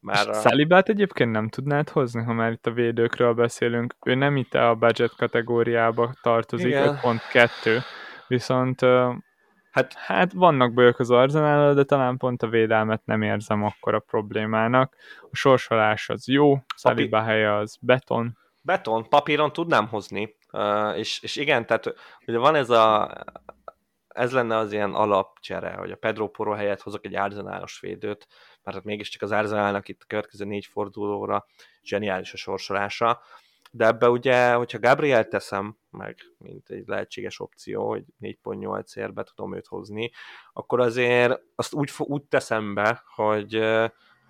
[0.00, 0.32] Már a...
[0.32, 3.94] Szalibát egyébként nem tudnád hozni, ha már itt a védőkről beszélünk.
[4.04, 7.82] Ő nem itt a budget kategóriába tartozik, 5.2,
[8.26, 8.80] viszont
[9.70, 13.98] hát, hát vannak bajok az arzenál, de talán pont a védelmet nem érzem akkor a
[13.98, 14.96] problémának.
[15.30, 18.38] A sorsolás az jó, Szaliba helye az beton.
[18.60, 21.94] Beton, papíron tudnám hozni, uh, és, és igen, tehát
[22.26, 23.10] ugye van ez a
[24.16, 28.26] ez lenne az ilyen alapcsere, hogy a Pedro Poro helyett hozok egy árzenálos védőt,
[28.62, 31.46] mert hát mégiscsak az Arsenalnak itt a következő négy fordulóra
[31.82, 33.20] zseniális a sorsolása,
[33.70, 39.22] de ebbe ugye, hogyha Gabriel teszem meg, mint egy lehetséges opció, hogy 4.8 ért be
[39.22, 40.10] tudom őt hozni,
[40.52, 43.64] akkor azért azt úgy, úgy teszem be, hogy,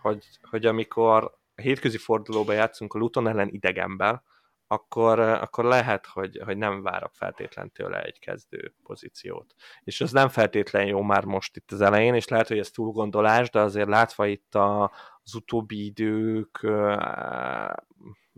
[0.03, 4.23] hogy, hogy amikor a hétközi fordulóba játszunk a Luton ellen idegenben,
[4.67, 9.55] akkor, akkor lehet, hogy, hogy nem várok feltétlen tőle egy kezdő pozíciót.
[9.85, 13.51] És ez nem feltétlen jó már most itt az elején, és lehet, hogy ez túlgondolás,
[13.51, 17.73] de azért látva itt a, az utóbbi idők uh,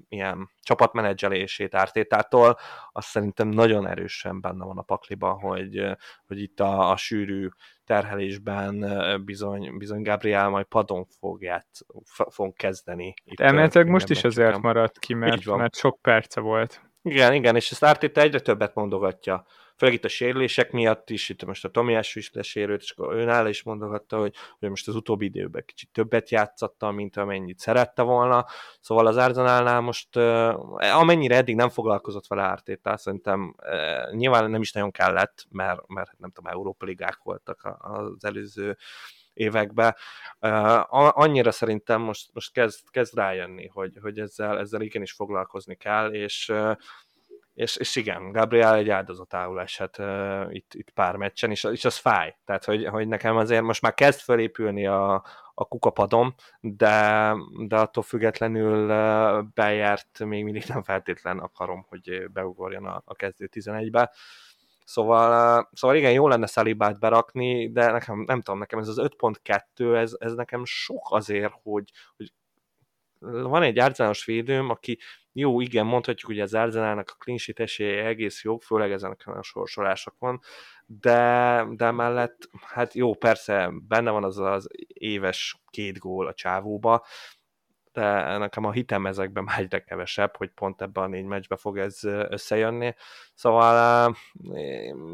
[0.09, 2.59] ilyen csapatmenedzselését Ártétától,
[2.93, 7.49] azt szerintem nagyon erősen benne van a pakliban, hogy, hogy itt a, a sűrű
[7.85, 8.85] terhelésben
[9.25, 11.81] bizony, bizony Gabriel majd padon fog, játsz,
[12.31, 13.15] fog kezdeni.
[13.25, 16.88] Itt Elméletileg most is azért maradt ki, mert, mert sok perce volt.
[17.03, 19.47] Igen, igen, és ezt Ártéta egyre többet mondogatja.
[19.77, 23.49] Főleg itt a sérülések miatt is, itt most a Tomiás is lesérült, és akkor önálló
[23.49, 28.47] is mondogatta, hogy, hogy most az utóbbi időben kicsit többet játszatta, mint amennyit szerette volna,
[28.81, 30.17] szóval az Arzenálnál most
[30.79, 33.55] amennyire eddig nem foglalkozott vele Ártétál, szerintem
[34.11, 38.77] nyilván nem is nagyon kellett, mert, mert nem tudom, Európa ligák voltak az előző
[39.39, 39.97] években.
[40.41, 46.13] Uh, annyira szerintem most, most kezd, kezd rájönni, hogy, hogy ezzel, ezzel igenis foglalkozni kell,
[46.13, 46.53] és
[47.59, 51.97] és, és igen, Gabriel egy áldozatául esett uh, itt, itt pár meccsen, és, és az
[51.97, 52.37] fáj.
[52.45, 55.15] Tehát, hogy, hogy nekem azért most már kezd felépülni a,
[55.55, 57.35] a kukapadom, de,
[57.67, 63.49] de attól függetlenül uh, bejárt még mindig nem feltétlen akarom, hogy beugorjon a, a kezdő
[63.53, 63.91] 11-be.
[63.91, 64.48] Szóval, uh,
[64.89, 70.13] szóval igen, jó lenne Szalibát berakni, de nekem, nem tudom, nekem ez az 5.2, ez,
[70.19, 72.33] ez nekem sok azért, hogy, hogy
[73.21, 74.99] van egy árzános védőm, aki
[75.33, 80.41] jó, igen, mondhatjuk, hogy az Arsenalnak a clean esélye egész jó, főleg ezen a sorsolásokon,
[80.87, 87.05] de, de mellett, hát jó, persze benne van az az éves két gól a csávóba,
[87.99, 91.79] de nekem a hitem ezekben már egyre kevesebb, hogy pont ebben a négy meccsbe fog
[91.79, 92.95] ez összejönni.
[93.35, 94.15] Szóval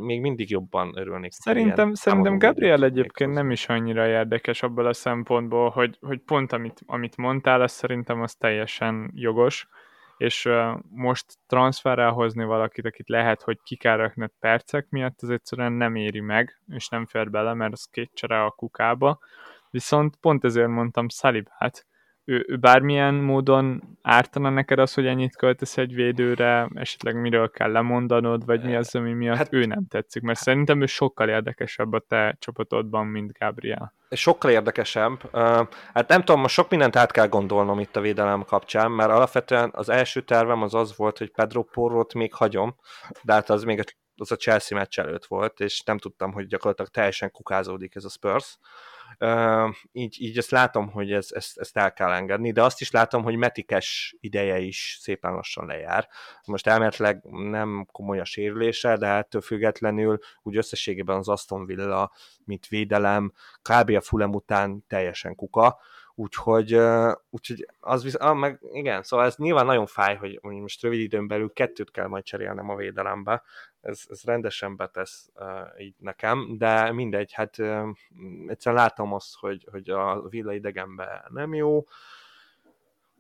[0.01, 1.33] még mindig jobban örülnék.
[1.33, 6.81] Szerintem, szerintem Gabriel egyébként nem is annyira érdekes abból a szempontból, hogy, hogy pont amit,
[6.87, 9.69] amit mondtál, az szerintem az teljesen jogos,
[10.17, 10.49] és
[10.91, 15.95] most transferrel hozni valakit, akit lehet, hogy ki kell raknod percek miatt, az egyszerűen nem
[15.95, 19.19] éri meg, és nem fér bele, mert az két csere a kukába.
[19.71, 21.87] Viszont pont ezért mondtam Salibát,
[22.25, 27.73] ő, ő bármilyen módon ártana neked az, hogy ennyit költesz egy védőre, esetleg miről kell
[27.73, 31.93] lemondanod, vagy mi az, ami miatt hát, ő nem tetszik, mert szerintem ő sokkal érdekesebb
[31.93, 33.95] a te csapatodban, mint Gabriel.
[34.11, 35.37] Sokkal érdekesebb.
[35.95, 39.71] Hát nem tudom, most sok mindent át kell gondolnom itt a védelem kapcsán, mert alapvetően
[39.73, 42.75] az első tervem az az volt, hogy Pedro Porrót még hagyom,
[43.23, 43.85] de hát az még
[44.17, 48.09] az a Chelsea meccs előtt volt, és nem tudtam, hogy gyakorlatilag teljesen kukázódik ez a
[48.09, 48.59] Spurs.
[49.19, 52.91] Uh, így, így ezt látom, hogy ez, ezt, ezt el kell engedni, de azt is
[52.91, 56.09] látom, hogy Metikes ideje is szépen lassan lejár.
[56.47, 62.13] Most elméletileg nem komoly a sérülése, de ettől függetlenül úgy összességében az Aston Villa,
[62.45, 63.91] mint védelem, kb.
[63.91, 65.79] a Fulem után teljesen kuka,
[66.15, 66.79] úgyhogy,
[67.31, 71.27] úgyhogy az visz, ah, meg igen, szóval ez nyilván nagyon fáj, hogy most rövid időn
[71.27, 73.43] belül kettőt kell majd cserélnem a védelembe,
[73.81, 77.89] ez, ez rendesen betesz uh, így nekem, de mindegy, hát uh,
[78.47, 81.87] egyszerűen látom azt, hogy, hogy a villa idegenben nem jó,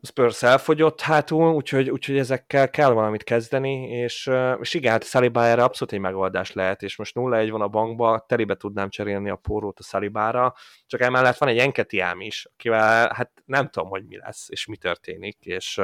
[0.06, 5.62] Spurs elfogyott hátul, úgyhogy, úgyhogy ezekkel kell valamit kezdeni, és, és igen, hát Saliba erre
[5.62, 9.78] abszolút egy megoldás lehet, és most 0-1 van a bankba, telibe tudnám cserélni a pórót
[9.78, 10.54] a Salibára,
[10.86, 14.76] csak emellett van egy Enketiám is, akivel hát nem tudom, hogy mi lesz, és mi
[14.76, 15.80] történik, és,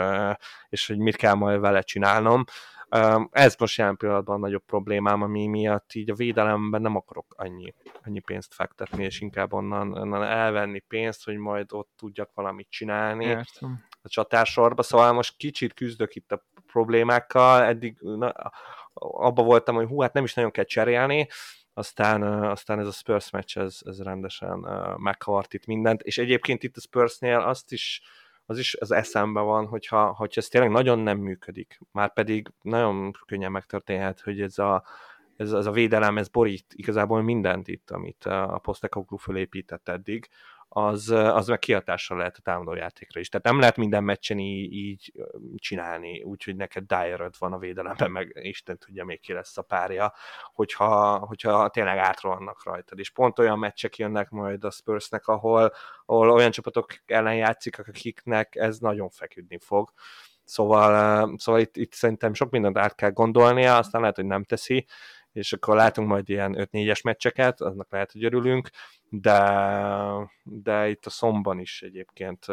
[0.69, 2.45] és hogy mit kell majd vele csinálnom.
[3.31, 7.75] Ez most jelen pillanatban a nagyobb problémám, ami miatt így a védelemben nem akarok annyi,
[8.05, 13.25] annyi pénzt fektetni, és inkább onnan, onnan elvenni pénzt, hogy majd ott tudjak valamit csinálni.
[13.25, 18.33] Értem a csatársorba, szóval most kicsit küzdök itt a problémákkal, eddig na,
[19.01, 21.29] abba voltam, hogy hú, hát nem is nagyon kell cserélni,
[21.73, 26.77] aztán, aztán ez a Spurs meccs, ez, ez rendesen meghavart itt mindent, és egyébként itt
[26.77, 28.03] a Spursnél azt is,
[28.47, 33.13] az is az eszembe van, hogyha, hogyha ez tényleg nagyon nem működik, már pedig nagyon
[33.27, 34.85] könnyen megtörténhet, hogy ez a,
[35.37, 40.29] ez, ez a védelem, ez borít igazából mindent itt, amit a Postecoglou fölépített eddig,
[40.73, 43.29] az, az meg kihatással lehet a támadó játékra is.
[43.29, 45.13] Tehát nem lehet minden meccsen így, így
[45.57, 50.15] csinálni, úgyhogy neked dyer van a védelemben, meg Isten tudja még ki lesz a párja,
[50.53, 52.99] hogyha, hogyha tényleg átrohannak rajtad.
[52.99, 55.73] És pont olyan meccsek jönnek majd a Spursnek, ahol,
[56.07, 59.93] ahol olyan csapatok ellen játszik, akiknek ez nagyon feküdni fog.
[60.45, 64.87] Szóval, szóval itt, itt szerintem sok mindent át kell gondolnia, aztán lehet, hogy nem teszi,
[65.33, 68.71] és akkor látunk majd ilyen 5-4-es meccseket, aznak lehet, hogy örülünk,
[69.09, 69.39] de,
[70.43, 72.47] de itt a szomban is egyébként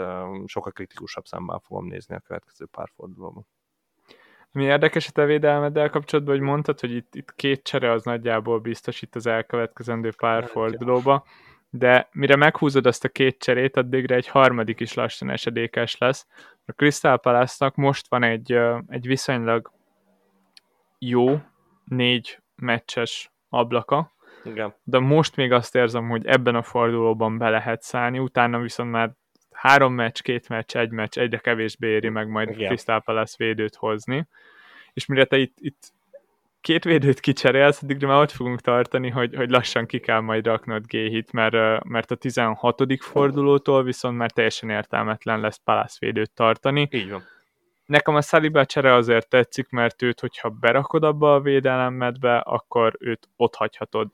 [0.46, 3.48] sokkal kritikusabb szemben fogom nézni a következő pár fordulóban.
[4.52, 8.60] Mi érdekes a te védelmeddel kapcsolatban, hogy mondtad, hogy itt, itt két csere az nagyjából
[8.60, 11.26] biztos itt az elkövetkezendő pár hát, fordulóba,
[11.70, 16.28] de mire meghúzod azt a két cserét, addigra egy harmadik is lassan esedékes lesz.
[16.66, 19.72] A Crystal palace most van egy, egy viszonylag
[21.00, 21.42] jó
[21.84, 24.76] négy meccses ablaka, Igen.
[24.84, 29.12] de most még azt érzem, hogy ebben a fordulóban be lehet szállni, utána viszont már
[29.52, 32.68] három meccs, két meccs, egy meccs, egyre kevésbé éri meg majd Igen.
[32.68, 34.28] Crystal Palace védőt hozni,
[34.94, 35.96] és mire te itt, itt
[36.62, 40.86] két védőt kicserélsz, addigra már ott fogunk tartani, hogy, hogy lassan ki kell majd raknod
[40.86, 42.84] G-hit, mert, mert a 16.
[43.00, 46.88] fordulótól viszont már teljesen értelmetlen lesz Palace védőt tartani.
[46.92, 47.24] Így van
[47.88, 53.30] Nekem a Saliba csere azért tetszik, mert őt, hogyha berakod abba a védelemedbe, akkor őt
[53.36, 54.10] ott hagyhatod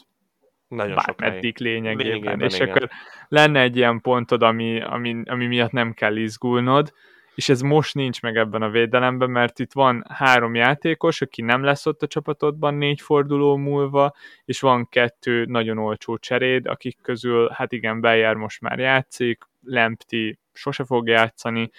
[0.67, 2.69] nagyon bármeddig lényegében, lényegében, és igen.
[2.69, 2.89] akkor
[3.27, 6.93] lenne egy ilyen pontod, ami, ami, ami miatt nem kell izgulnod,
[7.35, 11.63] és ez most nincs meg ebben a védelemben, mert itt van három játékos, aki nem
[11.63, 14.13] lesz ott a csapatodban négy forduló múlva,
[14.45, 20.39] és van kettő nagyon olcsó cseréd, akik közül, hát igen, Beyer most már játszik, Lempti
[20.53, 21.69] sose fog játszani,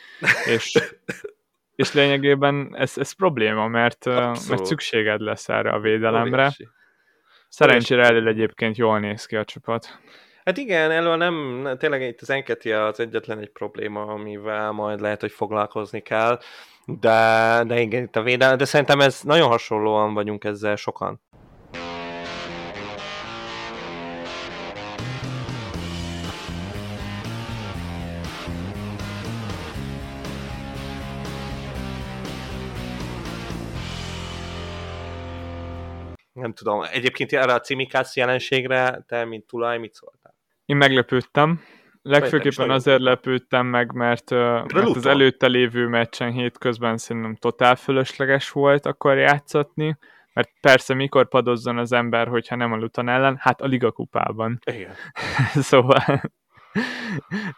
[0.46, 0.78] és
[1.76, 4.04] és lényegében ez, ez probléma, mert,
[4.48, 6.36] mert szükséged lesz erre a védelemre.
[6.36, 6.68] Óriási.
[7.48, 9.98] Szerencsére elő egyébként jól néz ki a csapat.
[10.44, 15.20] Hát igen, elő nem, tényleg itt az Enketia az egyetlen egy probléma, amivel majd lehet,
[15.20, 16.40] hogy foglalkozni kell,
[16.86, 21.20] de, de igen, itt a védelem, de szerintem ez nagyon hasonlóan vagyunk ezzel sokan.
[36.44, 36.82] Nem tudom.
[36.92, 40.34] Egyébként erre a cimikász jelenségre te, mint tulaj, mit szóltál?
[40.64, 41.60] Én meglepődtem.
[42.02, 48.86] Legfőképpen azért lepődtem meg, mert, mert az előtte lévő meccsen hétközben szerintem totál fölösleges volt
[48.86, 49.98] akkor játszatni,
[50.32, 53.36] mert persze mikor padozzon az ember, hogyha nem a Luton ellen?
[53.40, 54.58] Hát a Liga kupában.
[54.64, 54.94] Igen.
[55.70, 56.22] szóval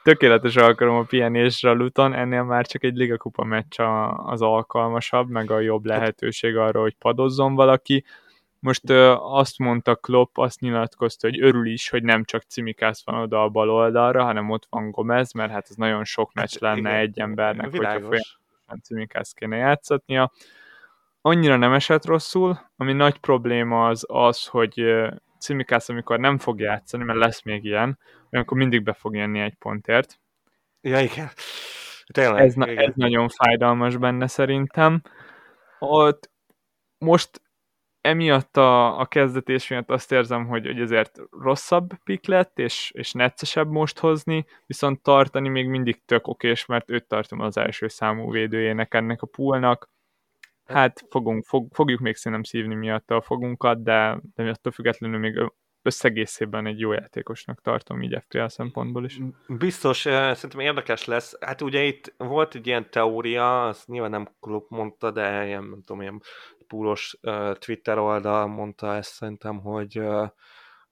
[0.02, 3.80] tökéletes alkalom a pihenésre a Luton, ennél már csak egy Liga kupa meccs
[4.16, 8.04] az alkalmasabb, meg a jobb lehetőség arra, hogy padozzon valaki.
[8.66, 13.42] Most azt mondta Klopp, azt nyilatkozta, hogy örül is, hogy nem csak Cimikász van oda
[13.42, 16.88] a bal oldalra, hanem ott van Gomez, mert hát ez nagyon sok meccs hát, lenne
[16.88, 18.02] igen, egy embernek, világos.
[18.02, 20.32] hogyha folyamatosan Cimikász kéne játszatnia.
[21.20, 24.84] Annyira nem esett rosszul, ami nagy probléma az az, hogy
[25.38, 27.98] Cimikász, amikor nem fog játszani, mert lesz még ilyen,
[28.30, 30.20] akkor mindig be fog jönni egy pontért.
[30.80, 31.28] Ja, igen.
[32.12, 32.78] Tényleg, ez, igen.
[32.78, 35.02] ez nagyon fájdalmas benne szerintem.
[35.78, 36.30] Ott
[36.98, 37.44] most
[38.06, 43.12] emiatt a, a kezdetés miatt azt érzem, hogy, hogy ezért rosszabb pick lett, és, és
[43.12, 48.30] neccesebb most hozni, viszont tartani még mindig tök okés, mert őt tartom az első számú
[48.30, 49.90] védőjének ennek a poolnak.
[50.64, 55.52] Hát fogunk, fog, fogjuk még szerintem szívni miatt a fogunkat, de, de attól függetlenül még
[55.86, 59.18] összegészében egy jó játékosnak tartom így FPL szempontból is.
[59.48, 61.36] Biztos, szerintem érdekes lesz.
[61.40, 65.82] Hát ugye itt volt egy ilyen teória, azt nyilván nem klub mondta, de ilyen, nem
[65.82, 66.22] tudom, ilyen
[66.66, 67.18] púlos
[67.58, 70.00] Twitter oldal mondta ezt szerintem, hogy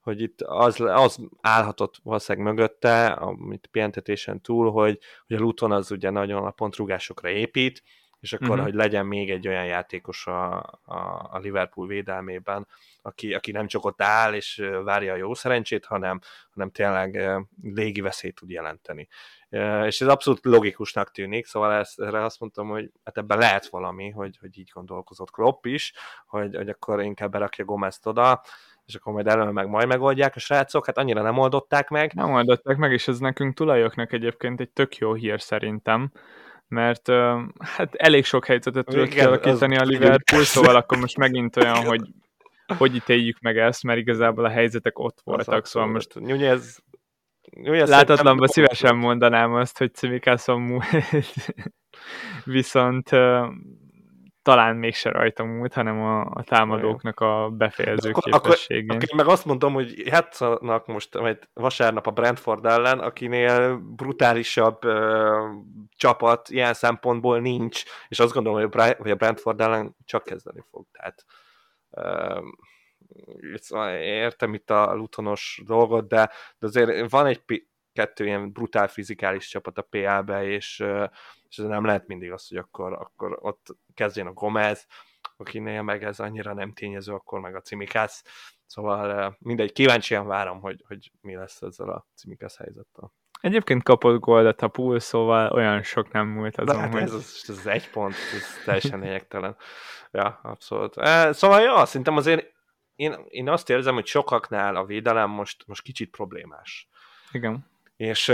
[0.00, 5.90] hogy itt az, az állhatott valószínűleg mögötte, amit pihentetésen túl, hogy, hogy a Luton az
[5.90, 7.82] ugye nagyon a pontrugásokra épít,
[8.24, 8.64] és akkor, uh-huh.
[8.64, 12.66] hogy legyen még egy olyan játékos a, a, a Liverpool védelmében,
[13.02, 18.00] aki, aki nem csak ott áll és várja a jó szerencsét, hanem, hanem tényleg légi
[18.00, 19.08] veszélyt tud jelenteni.
[19.86, 24.10] És ez abszolút logikusnak tűnik, szóval ezt, erre azt mondtam, hogy hát ebben lehet valami,
[24.10, 25.92] hogy, hogy így gondolkozott Klopp is,
[26.26, 28.42] hogy, hogy akkor inkább berakja Gomez-t oda,
[28.86, 32.12] és akkor majd elő meg majd megoldják a srácok, hát annyira nem oldották meg.
[32.14, 36.12] Nem oldották meg, és ez nekünk tulajoknak egyébként egy tök jó hír szerintem,
[36.74, 37.08] mert
[37.58, 42.00] hát elég sok helyzetet tudott kialakítani a Liverpool, szóval akkor most megint olyan, hogy
[42.78, 46.20] hogy ítéljük meg ezt, mert igazából a helyzetek ott voltak, az szóval most...
[46.20, 46.82] Nyújez,
[47.88, 50.80] Látatlanban szívesen mondanám azt, hogy Cimikászom
[52.44, 53.10] viszont
[54.44, 58.90] talán mégse rajta múlt, hanem a, a támadóknak a befejező akkor, képességén.
[58.90, 64.84] Akkor, akkor meg azt mondom, hogy játszanak most majd vasárnap a Brentford ellen, akinél brutálisabb
[64.84, 65.36] uh,
[65.96, 70.64] csapat ilyen szempontból nincs, és azt gondolom, hogy a, hogy a Brentford ellen csak kezdeni
[70.70, 70.86] fog.
[70.92, 71.24] Tehát
[71.90, 72.42] uh,
[74.00, 77.42] értem itt a lutonos dolgot, de, de azért van egy
[77.94, 80.84] kettő ilyen brutál fizikális csapat a PL-be, és,
[81.48, 84.86] és ez nem lehet mindig az, hogy akkor, akkor ott kezdjen a Gomez,
[85.36, 88.24] akinél meg ez annyira nem tényező, akkor meg a Cimikász.
[88.66, 93.12] Szóval mindegy, kíváncsian várom, hogy, hogy mi lesz ezzel a Cimikász helyzettel.
[93.40, 97.02] Egyébként kapott goldet a pool, szóval olyan sok nem múlt azon, hát hogy...
[97.02, 99.56] Ez, az, ez egy pont, ez teljesen lényegtelen.
[100.10, 100.94] Ja, abszolút.
[101.30, 102.52] Szóval ja, szerintem azért
[102.96, 106.88] én, én azt érzem, hogy sokaknál a védelem most, most kicsit problémás.
[107.32, 107.66] Igen.
[107.96, 108.28] És,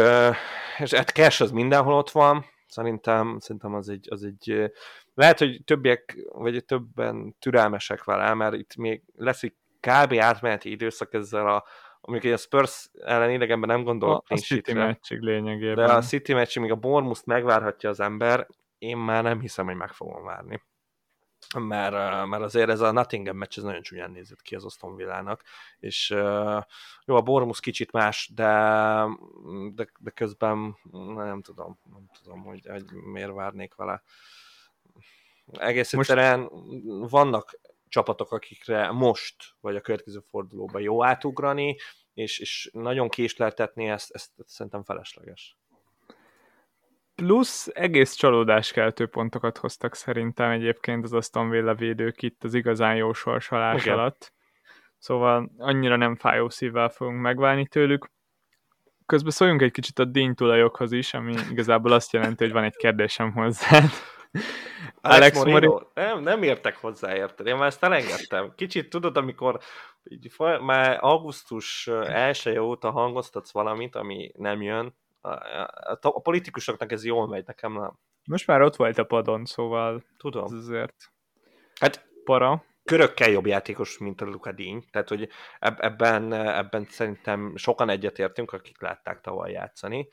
[0.79, 4.73] és hát cash az mindenhol ott van, szerintem, szerintem az egy, az egy
[5.14, 10.14] lehet, hogy többiek, vagy többen türelmesek vele, mert itt még lesz egy kb.
[10.18, 11.64] átmeneti időszak ezzel a
[12.01, 15.87] amikor a Spurs ellen idegenben nem gondol a, a City meccsig lényegében.
[15.87, 18.46] De a City meccsig, még a Bournemouth megvárhatja az ember,
[18.79, 20.62] én már nem hiszem, hogy meg fogom várni
[21.58, 25.42] mert, mert azért ez a Nottingham meccs ez nagyon csúnyán nézett ki az Aston Villának,
[25.78, 26.10] és
[27.04, 28.52] jó, a Bormus kicsit más, de,
[29.74, 30.76] de, de közben
[31.14, 34.02] nem tudom, nem tudom, hogy, hogy miért várnék vele.
[35.52, 36.10] Egész most...
[36.10, 36.48] egyszerűen
[37.08, 41.76] vannak csapatok, akikre most, vagy a következő fordulóban jó átugrani,
[42.14, 45.60] és, és nagyon késleltetni ezt, ezt, ezt szerintem felesleges
[47.20, 53.12] plusz egész csalódáskeltő pontokat hoztak szerintem egyébként az Aston Villa védők itt az igazán jó
[53.12, 53.92] sorsolás okay.
[53.92, 54.33] alatt.
[54.98, 58.11] Szóval annyira nem fájó szívvel fogunk megválni tőlük.
[59.06, 63.33] Közben szóljunk egy kicsit a dínytulajokhoz is, ami igazából azt jelenti, hogy van egy kérdésem
[63.33, 63.80] hozzá.
[65.00, 67.46] Alex, Alex Morino, nem, nem értek hozzá, érted?
[67.46, 68.52] Én már ezt elengedtem.
[68.56, 69.61] Kicsit tudod, amikor
[70.04, 77.28] így, már augusztus 1 óta hangoztatsz valamit, ami nem jön, a, a politikusoknak ez jól
[77.28, 77.98] megy, nekem nem.
[78.24, 80.44] Most már ott volt a padon, szóval tudom.
[80.44, 81.12] Ez azért
[81.80, 82.64] hát para.
[82.85, 85.28] Körökkel jobb játékos, mint a Luka Díny, tehát hogy
[85.59, 90.09] ebben, ebben szerintem sokan egyetértünk, akik látták tavaly játszani.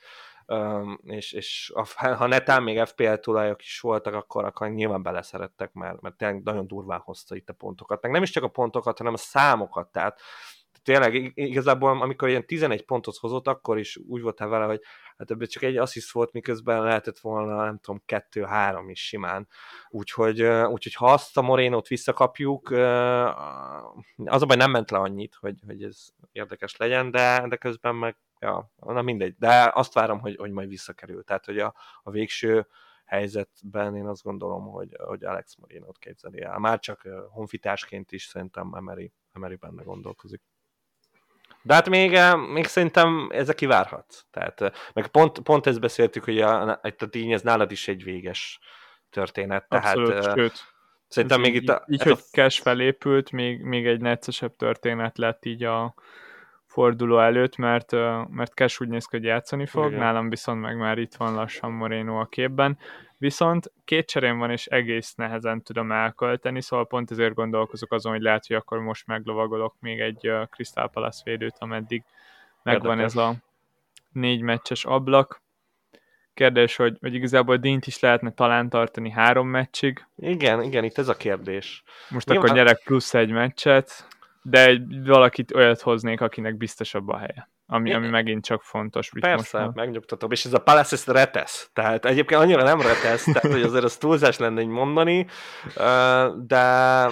[0.46, 6.00] Um, és, és ha netán még FPL tulajok is voltak, akkor, akkor nyilván beleszerettek, mert,
[6.00, 8.02] mert tényleg nagyon durván hozta itt a pontokat.
[8.02, 9.92] Meg nem is csak a pontokat, hanem a számokat.
[9.92, 10.20] Tehát
[10.88, 14.80] tényleg igazából, amikor ilyen 11 pontot hozott, akkor is úgy volt vele, hogy
[15.16, 19.48] hát ebből csak egy assziszt volt, miközben lehetett volna, nem tudom, kettő-három is simán.
[19.88, 22.70] Úgyhogy, úgyhogy ha azt a Morénót visszakapjuk,
[24.24, 27.94] az a baj nem ment le annyit, hogy, hogy ez érdekes legyen, de, de közben
[27.94, 29.34] meg, ja, na mindegy.
[29.38, 31.24] De azt várom, hogy, hogy majd visszakerül.
[31.24, 32.66] Tehát, hogy a, a végső
[33.04, 36.58] helyzetben én azt gondolom, hogy, hogy Alex Morénót képzeli el.
[36.58, 40.42] Már csak honfitársként is szerintem Emery, Emery benne gondolkozik.
[41.62, 44.24] De hát még, eh, még szerintem ez kivárhat.
[44.30, 48.04] Tehát, eh, meg pont, pont ezt beszéltük, hogy a, a díny, ez nálad is egy
[48.04, 48.58] véges
[49.10, 49.68] történet.
[49.68, 50.76] Tehát, Abszolút, uh, sőt.
[51.08, 51.84] Szerintem még így, itt a...
[51.86, 52.16] Így, hogy a...
[52.32, 55.94] cash felépült, még, még egy neccesebb történet lett így a
[56.66, 57.92] forduló előtt, mert,
[58.28, 59.98] mert Cash úgy néz ki, hogy játszani fog, Igen.
[59.98, 62.78] nálam viszont meg már itt van lassan Moreno a képben.
[63.18, 68.20] Viszont két cserém van, és egész nehezen tudom elkölteni, szóval pont ezért gondolkozok azon, hogy
[68.20, 72.04] lehet, hogy akkor most meglovagolok még egy Crystal Palace védőt, ameddig
[72.62, 73.12] megvan Érdekes.
[73.12, 73.34] ez a
[74.12, 75.42] négy meccses ablak.
[76.34, 80.06] Kérdés, hogy, hogy igazából Dint is lehetne talán tartani három meccsig.
[80.16, 81.82] Igen, igen, itt ez a kérdés.
[82.08, 82.44] Most Nyilván...
[82.44, 84.08] akkor nyerek plusz egy meccset,
[84.42, 87.48] de egy, valakit olyat hoznék, akinek biztosabb a helye.
[87.70, 89.10] Ami, ami megint csak fontos.
[89.20, 90.30] Persze, most megnyugtatom.
[90.30, 91.70] És ez a Palace ezt retesz.
[91.72, 95.26] Tehát egyébként annyira nem retesz, tehát hogy azért az túlzás lenne így mondani,
[96.46, 97.08] de,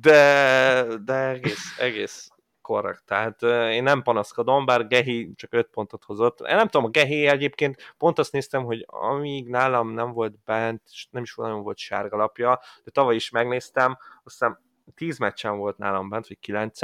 [0.00, 3.04] de, de egész, egész korrekt.
[3.04, 6.40] Tehát én nem panaszkodom, bár Gehi csak 5 pontot hozott.
[6.40, 10.82] Én nem tudom, a Gehi egyébként pont azt néztem, hogy amíg nálam nem volt bent,
[11.10, 14.64] nem is nagyon volt sárga lapja, de tavaly is megnéztem, aztán
[14.94, 16.78] 10 meccsen volt nálam bent, vagy 9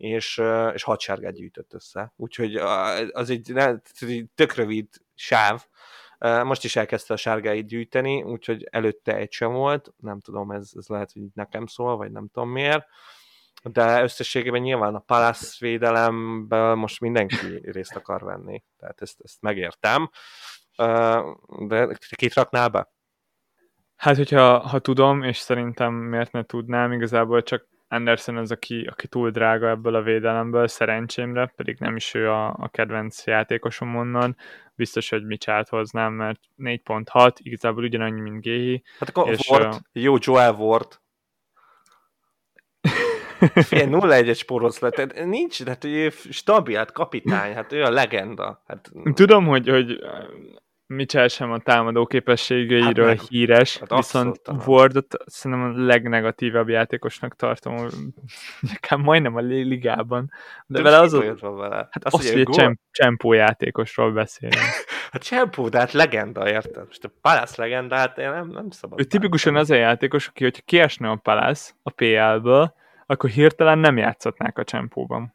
[0.00, 0.42] és,
[0.74, 2.12] és 6 sárgát gyűjtött össze.
[2.16, 2.56] Úgyhogy
[3.12, 3.52] az egy,
[3.96, 5.66] egy tök rövid sáv,
[6.18, 10.86] most is elkezdte a sárgáit gyűjteni, úgyhogy előtte egy sem volt, nem tudom, ez, ez
[10.86, 12.86] lehet, hogy nekem szól, vagy nem tudom miért
[13.62, 20.10] de összességében nyilván a Palace védelemben most mindenki részt akar venni, tehát ezt, ezt megértem.
[21.66, 22.92] De kit raknál be?
[23.96, 29.08] Hát, hogyha ha tudom, és szerintem miért ne tudnám, igazából csak Anderson az, aki, aki
[29.08, 34.36] túl drága ebből a védelemből, szerencsémre, pedig nem is ő a, a kedvenc játékosom onnan.
[34.74, 38.82] Biztos, hogy Micsát hoznám, mert 4.6, igazából ugyanannyi, mint Géhi.
[38.98, 41.00] Hát akkor és, Ward, uh, jó Joel Ward.
[43.54, 48.62] Fél 0-1-es sporoszlat, tehát nincs, tehát ő stabil, hát kapitány, hát ő a legenda.
[48.66, 48.90] Hát...
[49.14, 49.98] Tudom, hogy, hogy
[50.92, 57.76] Mitchell sem a támadó képességeiről hát híres, hát viszont Wardot szerintem a legnegatívabb játékosnak tartom,
[58.60, 60.30] nekem majdnem a ligában.
[60.66, 61.88] De Több vele az, a, vele.
[61.90, 64.64] Hát az, az hogy egy csempó játékosról beszélünk.
[65.12, 66.86] hát csempó, de hát legenda, érted?
[66.86, 69.00] Most a Palace legenda, hát én nem, nem szabad.
[69.00, 72.74] Ő tipikusan az a játékos, aki, hogyha kiesne a Palace a PL-ből,
[73.06, 75.34] akkor hirtelen nem játszhatnák a csempóban.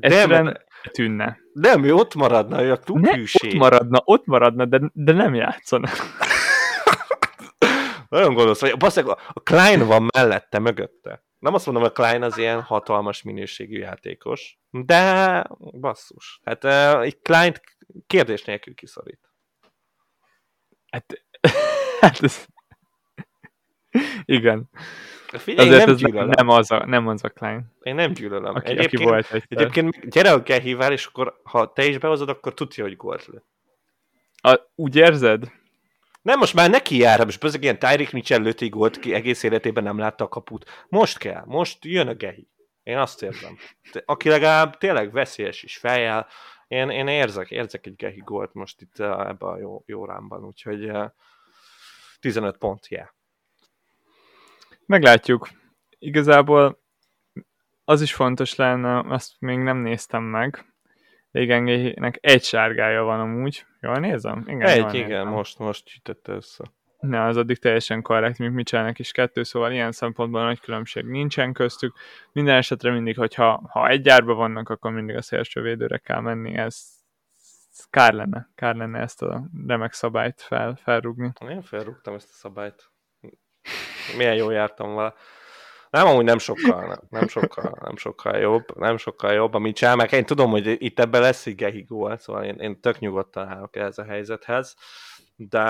[0.00, 0.56] Egyszerűen nem,
[0.92, 1.41] tűnne.
[1.52, 3.52] Nem, ő ott maradna, ő a klubhűség.
[3.52, 5.88] Ott maradna, ott maradna, de, de nem játszana.
[8.08, 11.24] Nagyon gondolsz, hogy baszeg, a Klein van mellette, mögötte.
[11.38, 15.44] Nem azt mondom, hogy a Klein az ilyen hatalmas minőségű játékos, de
[15.80, 16.40] basszus.
[16.44, 17.52] Hát uh, egy Klein
[18.06, 19.30] kérdés nélkül kiszorít.
[20.90, 21.24] Hát,
[22.00, 22.46] hát ez...
[24.24, 24.70] Igen.
[25.38, 26.28] Figyelj, Azért nem gyűlölöm.
[26.28, 27.64] Nem az a, nem az a Klein.
[27.82, 28.54] Én nem gyűlölöm.
[28.54, 32.28] Aki, egyébként, aki volt egy egyébként gyere a Gehivál, és akkor ha te is behozod,
[32.28, 33.42] akkor tudja, hogy gólt lő.
[34.34, 35.52] A, úgy érzed?
[36.22, 39.84] Nem, most már neki jár, most bezeg ilyen Tyreek Mitchell lőtt gólt, ki egész életében
[39.84, 40.86] nem látta a kaput.
[40.88, 42.48] Most kell, most jön a Gehi.
[42.82, 43.58] Én azt érzem.
[44.04, 46.26] Aki legalább tényleg veszélyes is fejjel,
[46.68, 50.90] én, én érzek, érzek egy Gehi gólt most itt ebben a jó, jó rámban, úgyhogy
[52.20, 53.08] 15 pont, yeah.
[54.86, 55.48] Meglátjuk.
[55.98, 56.82] Igazából
[57.84, 60.72] az is fontos lenne, azt még nem néztem meg,
[61.32, 61.66] igen,
[62.20, 63.66] egy sárgája van amúgy.
[63.80, 64.42] Jól nézem?
[64.46, 65.28] Igen, egy, jól igen, nézem.
[65.28, 66.64] most, most gyűjtötte össze.
[67.00, 71.52] Ne, az addig teljesen korrekt, mint Michelnek is kettő, szóval ilyen szempontból nagy különbség nincsen
[71.52, 71.96] köztük.
[72.32, 76.56] Minden esetre mindig, hogyha ha egy gyárba vannak, akkor mindig a szélső védőre kell menni,
[76.56, 76.82] ez,
[77.70, 81.32] ez kár lenne, kár lenne ezt a remek szabályt fel, felrúgni.
[81.48, 82.91] Én felrúgtam ezt a szabályt.
[84.16, 85.14] Milyen jól jártam vele.
[85.90, 89.96] Nem, amúgy nem sokkal, nem, nem sokkal, nem sokkal jobb, nem sokkal jobb, amit csinál,
[89.96, 93.76] mert én tudom, hogy itt ebben lesz egy gehigó, szóval én, én tök nyugodtan állok
[93.76, 94.76] ez a helyzethez,
[95.36, 95.64] de,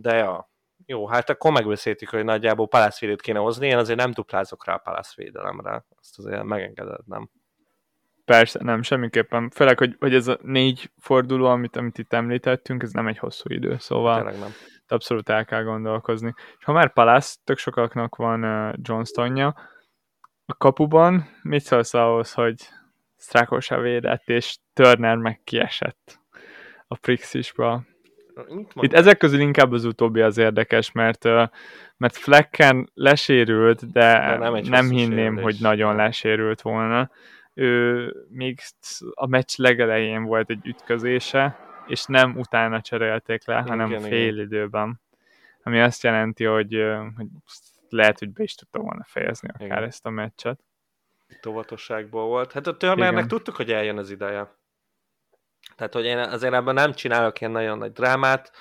[0.00, 0.50] de ja,
[0.86, 4.78] jó, hát akkor megbeszéltük, hogy nagyjából palászvédőt kéne hozni, én azért nem duplázok rá a
[4.78, 7.30] palászvédelemre, azt azért megengeded, nem?
[8.24, 9.50] Persze, nem, semmiképpen.
[9.50, 13.52] Főleg, hogy, hogy ez a négy forduló, amit, amit itt említettünk, ez nem egy hosszú
[13.52, 14.16] idő, szóval...
[14.16, 14.52] Tényleg nem
[14.92, 16.34] abszolút el kell gondolkozni.
[16.58, 19.54] És ha már Palace, tök sokaknak van uh, Johnstonja,
[20.46, 22.68] a kapuban mit szólsz ahhoz, hogy
[23.16, 26.18] Strakosa védett, és Turner meg kiesett
[26.88, 27.82] a Prixisba?
[28.74, 31.24] Itt ezek közül inkább az utóbbi az érdekes, mert,
[31.96, 35.42] mert Flecken lesérült, de, de nem, nem hinném, sérülés.
[35.42, 37.10] hogy nagyon lesérült volna.
[37.54, 38.60] Ő még
[39.14, 44.44] a meccs legelején volt egy ütközése, és nem utána cserélték le, hanem igen, fél igen.
[44.44, 45.00] időben.
[45.62, 46.82] Ami azt jelenti, hogy,
[47.16, 47.26] hogy
[47.88, 49.82] lehet, hogy be is tudta volna fejezni akár igen.
[49.82, 50.60] ezt a meccset.
[51.28, 52.52] Itt óvatosságból volt.
[52.52, 54.54] Hát a Turnernek tudtuk, hogy eljön az ideje.
[55.76, 58.52] Tehát, hogy én azért ebben nem csinálok ilyen nagyon nagy drámát.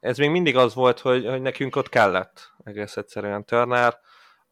[0.00, 3.98] Ez még mindig az volt, hogy, hogy nekünk ott kellett egész egyszerűen Turner.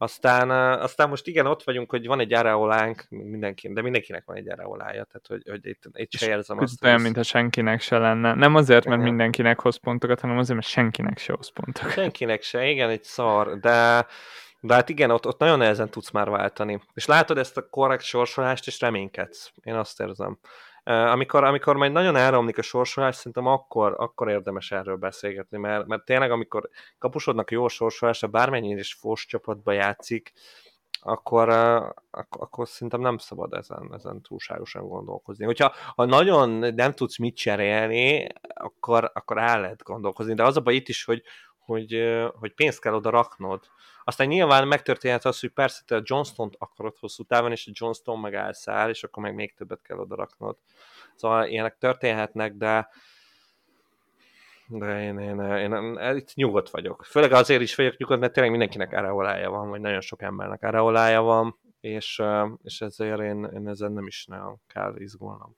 [0.00, 4.48] Aztán, aztán most igen, ott vagyunk, hogy van egy áraolánk, mindenki, de mindenkinek van egy
[4.48, 6.84] áraolája, tehát hogy, hogy itt, itt se érzem azt.
[6.84, 8.34] Olyan, mintha senkinek se lenne.
[8.34, 9.08] Nem azért, mert igen.
[9.08, 11.92] mindenkinek hoz pontokat, hanem azért, mert senkinek se hoz pontokat.
[11.92, 14.06] Senkinek se, igen, egy szar, de,
[14.60, 16.82] de hát igen, ott, ott nagyon nehezen tudsz már váltani.
[16.94, 19.52] És látod ezt a korrekt sorsolást, és reménykedsz.
[19.62, 20.38] Én azt érzem.
[20.88, 26.04] Amikor, amikor majd nagyon elromlik a sorsolás, szerintem akkor, akkor érdemes erről beszélgetni, mert, mert
[26.04, 26.68] tényleg amikor
[26.98, 30.32] kapusodnak jó sorsolásra, bármennyire is fos csapatba játszik,
[31.00, 31.48] akkor,
[32.10, 35.44] akkor, akkor szerintem nem szabad ezen, ezen túlságosan gondolkozni.
[35.44, 40.60] Hogyha ha nagyon nem tudsz mit cserélni, akkor, akkor el lehet gondolkozni, de az a
[40.60, 41.22] baj itt is, hogy,
[41.68, 43.64] hogy, hogy pénzt kell oda raknod.
[44.04, 48.20] Aztán nyilván megtörténhet az, hogy persze te a Johnston-t akarod hosszú távon, és a Johnston
[48.20, 50.56] meg elszáll, és akkor meg még többet kell oda raknod.
[51.14, 52.88] Szóval ilyenek történhetnek, de
[54.70, 57.04] de én, én, én, én, én itt nyugodt vagyok.
[57.04, 61.22] Főleg azért is vagyok nyugodt, mert tényleg mindenkinek áraolája van, vagy nagyon sok embernek áraolája
[61.22, 62.22] van, és,
[62.62, 65.56] és ezért én, én ezen nem is nagyon kell izgulnom.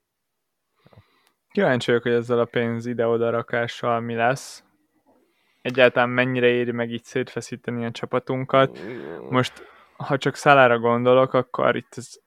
[1.51, 4.65] Kíváncsi vagyok, hogy ezzel a pénz ide-oda rakással mi lesz
[5.63, 8.81] egyáltalán mennyire éri meg így szétfeszíteni a csapatunkat.
[9.31, 12.21] Most, ha csak szalára gondolok, akkor itt ez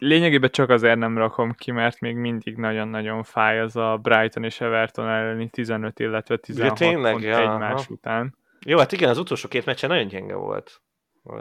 [0.00, 4.60] lényegében csak azért nem rakom ki, mert még mindig nagyon-nagyon fáj az a Brighton és
[4.60, 7.84] Everton elleni 15, illetve 16 ja, tényleg, pont ja, egymás aha.
[7.88, 8.36] után.
[8.66, 10.80] Jó, hát igen, az utolsó két meccsen nagyon gyenge volt.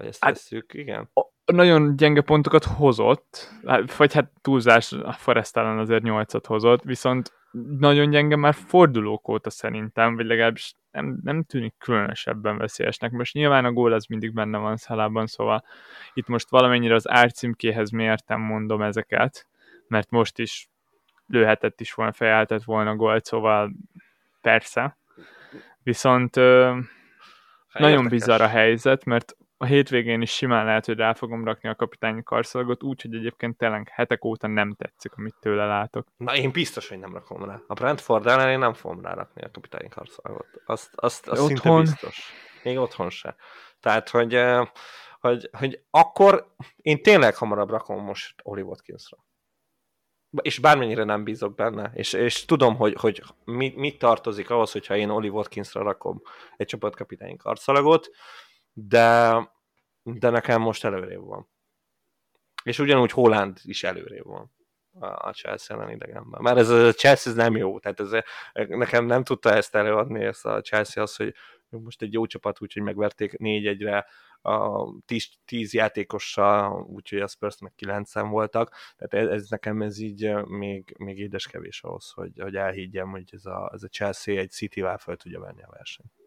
[0.03, 1.09] Ezt hát, tesszük, igen.
[1.45, 7.33] Nagyon gyenge pontokat hozott, hát, vagy hát túlzás, a Forest ellen azért 8-at hozott, viszont
[7.79, 13.11] nagyon gyenge már fordulók óta szerintem, vagy legalábbis nem, nem tűnik különösebben veszélyesnek.
[13.11, 15.63] Most nyilván a gól az mindig benne van szalában, szóval
[16.13, 19.47] itt most valamennyire az árcímkéhez mértem mondom ezeket,
[19.87, 20.69] mert most is
[21.27, 23.71] lőhetett is volna, fejeltett volna gólt, szóval
[24.41, 24.97] persze.
[25.83, 26.77] Viszont ö,
[27.73, 31.75] nagyon bizarr a helyzet, mert a hétvégén is simán lehet, hogy rá fogom rakni a
[31.75, 36.07] kapitányi karszalagot, úgyhogy egyébként tényleg hetek óta nem tetszik, amit tőle látok.
[36.17, 37.61] Na én biztos, hogy nem rakom rá.
[37.67, 40.47] A Brentford ellen én nem fogom rárakni a kapitányi karszalagot.
[40.65, 42.31] Azt, azt, azt szinte biztos.
[42.63, 43.35] Még otthon se.
[43.79, 44.39] Tehát, hogy,
[45.19, 49.17] hogy, hogy akkor én tényleg hamarabb rakom most Oli Watkinsra.
[50.41, 54.95] És bármennyire nem bízok benne, és, és tudom, hogy, hogy mit, mit tartozik ahhoz, hogyha
[54.95, 56.21] én Oli Watkinsra rakom
[56.57, 58.09] egy csapatkapitányi karszalagot,
[58.87, 59.37] de,
[60.03, 61.49] de nekem most előrébb van.
[62.63, 64.51] És ugyanúgy Holland is előrébb van
[64.99, 66.41] a Chelsea ellen idegenben.
[66.41, 68.11] Mert ez a Chelsea nem jó, tehát ez,
[68.67, 71.35] nekem nem tudta ezt előadni, ezt a Chelsea az, hogy
[71.69, 74.05] most egy jó csapat, úgyhogy megverték 4-1-re
[74.41, 79.99] a 10, 10 játékossal, úgyhogy a Spurs meg 9 voltak, tehát ez, ez, nekem ez
[79.99, 84.37] így még, még édes kevés ahhoz, hogy, hogy elhiggyem, hogy ez a, ez a Chelsea
[84.37, 86.18] egy City-vel fel tudja venni a versenyt.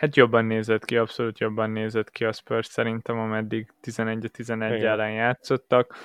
[0.00, 5.96] Hát jobban nézett ki, abszolút jobban nézett ki a Spurs szerintem, ameddig 11-11 ellen játszottak.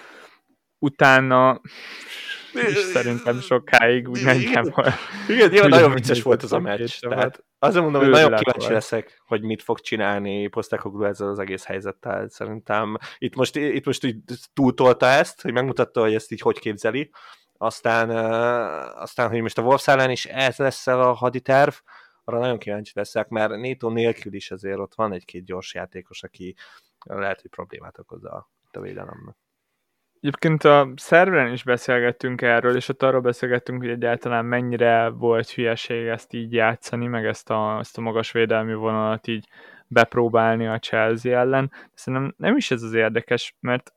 [0.80, 1.62] Utána
[2.54, 4.24] és szerintem sokáig úgy
[4.54, 4.94] nem volt.
[5.28, 7.00] Igen, igen nagyon vicces volt az a meccs.
[7.00, 11.66] Tehát azért mondom, hogy nagyon kíváncsi leszek, hogy mit fog csinálni Postecoglou ezzel az egész
[11.66, 12.30] helyzettel.
[12.30, 14.18] Szerintem itt most, itt most így
[14.54, 17.12] túltolta ezt, hogy megmutatta, hogy ezt így hogy képzeli.
[17.58, 18.10] Aztán,
[18.96, 21.74] aztán hogy most a Wolves ellen is ez lesz a haditerv,
[22.26, 26.56] arra nagyon kíváncsi leszek, mert Néto nélkül is azért ott van egy-két gyors játékos, aki
[27.06, 29.36] lehet, hogy problémát okoz a, a védelemnek.
[30.20, 36.08] Egyébként a szerveren is beszélgettünk erről, és ott arról beszélgettünk, hogy egyáltalán mennyire volt hülyeség
[36.08, 39.48] ezt így játszani, meg ezt a, ezt a magas védelmi vonalat így
[39.88, 41.72] bepróbálni a Chelsea ellen.
[41.94, 43.94] Szerintem nem is ez az érdekes, mert,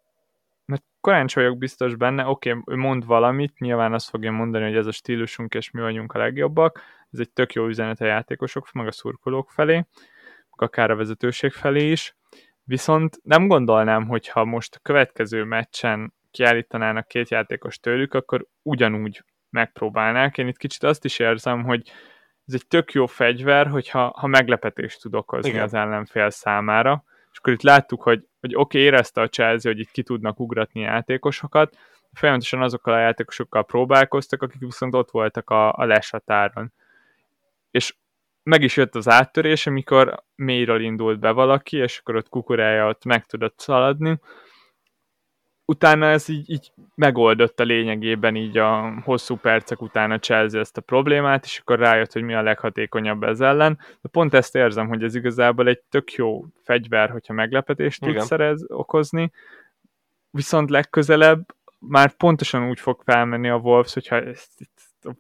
[0.65, 4.77] mert korán vagyok biztos benne, oké, okay, ő mond valamit, nyilván azt fogja mondani, hogy
[4.77, 6.81] ez a stílusunk, és mi vagyunk a legjobbak,
[7.13, 9.87] ez egy tök jó üzenet a játékosok, meg a szurkolók felé,
[10.51, 12.17] akár a vezetőség felé is,
[12.65, 20.39] viszont nem gondolnám, hogyha most a következő meccsen kiállítanának két játékos tőlük, akkor ugyanúgy megpróbálnák.
[20.39, 21.91] Én itt kicsit azt is érzem, hogy
[22.47, 25.63] ez egy tök jó fegyver, hogyha ha meglepetést tud okozni Igen.
[25.63, 27.05] az ellenfél számára.
[27.33, 30.41] És akkor itt láttuk, hogy, hogy oké, okay, érezte a Chelsea, hogy itt ki tudnak
[30.41, 31.77] ugratni játékosokat,
[32.13, 36.73] folyamatosan azokkal a játékosokkal próbálkoztak, akik viszont ott voltak a, a lesatáron
[37.79, 37.95] és
[38.43, 43.05] meg is jött az áttörés, amikor mélyről indult be valaki, és akkor ott kukurája ott
[43.05, 44.21] meg tudott szaladni.
[45.65, 50.81] Utána ez így, így megoldotta lényegében így a hosszú percek után a Chelsea ezt a
[50.81, 53.79] problémát, és akkor rájött, hogy mi a leghatékonyabb ez ellen.
[54.01, 58.65] De pont ezt érzem, hogy ez igazából egy tök jó fegyver, hogyha meglepetést tud szerez,
[58.69, 59.33] okozni,
[60.31, 65.17] viszont legközelebb már pontosan úgy fog felmenni a Wolves, hogyha ezt, ezt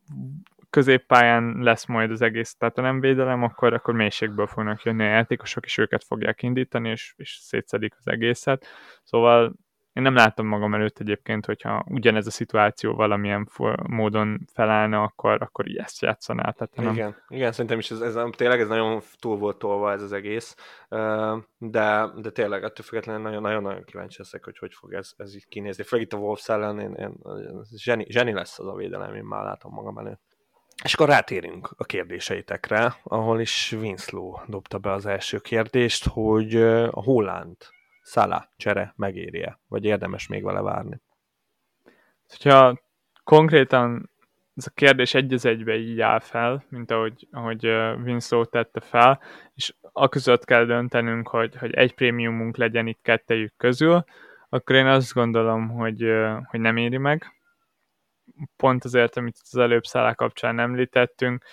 [0.70, 5.08] középpályán lesz majd az egész, tehát ha nem védelem, akkor, akkor mélységből fognak jönni a
[5.08, 8.66] játékosok, és őket fogják indítani, és, és szétszedik az egészet.
[9.04, 9.56] Szóval
[9.98, 13.48] én nem látom magam előtt egyébként, hogyha ugyanez a szituáció valamilyen
[13.88, 16.50] módon felállna, akkor, akkor így ezt játszaná.
[16.50, 16.92] Tehát nem...
[16.92, 20.56] Igen, igen, szerintem is ez, ez, tényleg ez nagyon túl volt tolva ez az egész,
[21.58, 25.84] de, de tényleg ettől függetlenül nagyon-nagyon kíváncsi leszek, hogy hogy fog ez, ez így kinézni.
[25.84, 27.12] Főleg itt a Wolves ellen, én, én,
[27.76, 30.27] zseni, zseni lesz az a védelem, én már látom magam előtt.
[30.84, 36.56] És akkor rátérünk a kérdéseitekre, ahol is Winslow dobta be az első kérdést, hogy
[36.90, 37.56] a Holland
[38.02, 41.00] Szala csere megéri-e, vagy érdemes még vele várni?
[42.28, 42.80] Hogyha
[43.24, 44.10] konkrétan
[44.56, 47.66] ez a kérdés egy az egybe így áll fel, mint ahogy, ahogy
[48.04, 49.20] Winslow tette fel,
[49.54, 54.04] és a között kell döntenünk, hogy, hogy egy prémiumunk legyen itt kettejük közül,
[54.48, 56.06] akkor én azt gondolom, hogy,
[56.44, 57.37] hogy nem éri meg.
[58.56, 61.44] Pont azért, amit az előbb szállá kapcsán említettünk,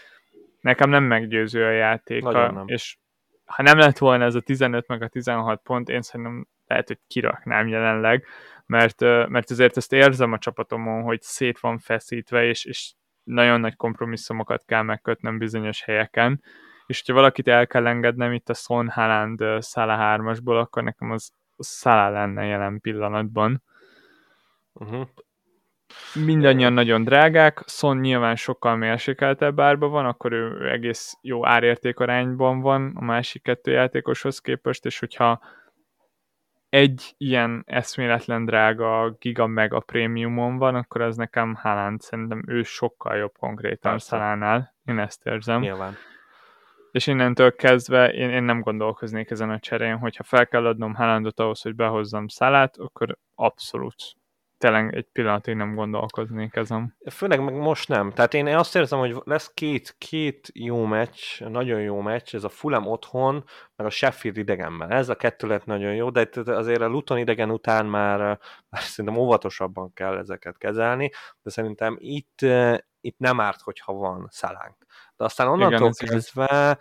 [0.62, 2.98] nekem nem meggyőző a játéka, és
[3.46, 7.00] ha nem lett volna ez a 15 meg a 16 pont, én szerintem lehet, hogy
[7.08, 8.26] kiraknám jelenleg,
[8.66, 13.76] mert, mert azért ezt érzem a csapatomon, hogy szét van feszítve, és, és nagyon nagy
[13.76, 16.44] kompromisszumokat kell megkötnöm bizonyos helyeken,
[16.86, 21.34] és hogyha valakit el kell engednem itt a Son Haaland Szála 3-asból, akkor nekem az,
[21.58, 23.64] Szála lenne jelen pillanatban.
[24.74, 25.08] Uh-huh.
[26.26, 32.92] Mindannyian nagyon drágák, Son nyilván sokkal mérsékeltebb árba van, akkor ő egész jó árértékarányban van
[32.96, 35.42] a másik kettő játékoshoz képest, és hogyha
[36.70, 42.64] egy ilyen eszméletlen drága giga meg a prémiumon van, akkor az nekem Haaland, szerintem ő
[42.64, 45.62] sokkal jobb konkrétan Szalánál, én ezt érzem.
[45.62, 45.96] Nyilván.
[46.92, 51.40] És innentől kezdve én, én nem gondolkoznék ezen a cserén, hogyha fel kell adnom Haalandot
[51.40, 53.96] ahhoz, hogy behozzam Szalát, akkor abszolút
[54.58, 56.97] tényleg egy pillanatig nem gondolkoznék ezen.
[57.12, 58.12] Főleg meg most nem.
[58.12, 62.49] Tehát én azt érzem, hogy lesz két, két jó meccs, nagyon jó meccs, ez a
[62.49, 63.43] Fulham otthon,
[63.76, 64.91] meg a Sheffield idegenben.
[64.91, 68.20] Ez a kettő lett nagyon jó, de azért a Luton idegen után már,
[68.70, 72.41] már szerintem óvatosabban kell ezeket kezelni, de szerintem itt,
[73.01, 74.76] itt nem árt, hogyha van szalánk.
[75.16, 76.78] De aztán onnantól Igen, kezdve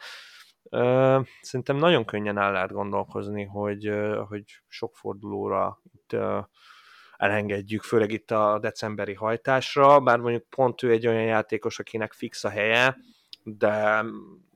[0.71, 6.45] Uh, szerintem nagyon könnyen el lehet gondolkozni, hogy, uh, hogy sok fordulóra itt uh,
[7.25, 12.45] elengedjük, főleg itt a decemberi hajtásra, bár mondjuk pont ő egy olyan játékos, akinek fix
[12.45, 12.97] a helye,
[13.43, 14.05] de,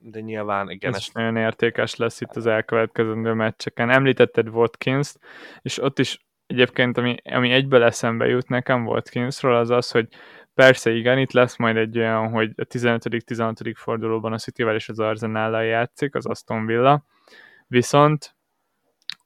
[0.00, 0.90] de nyilván igen.
[0.94, 3.90] Ez, ez nagyon értékes lesz itt az elkövetkezendő meccseken.
[3.90, 5.18] Említetted Watkins-t,
[5.62, 10.08] és ott is egyébként, ami, ami egyből eszembe jut nekem Watkinsról, az az, hogy
[10.54, 13.72] persze igen, itt lesz majd egy olyan, hogy a 15.-16.
[13.76, 17.04] fordulóban a Cityvel és az Arsenal játszik, az Aston Villa,
[17.66, 18.36] viszont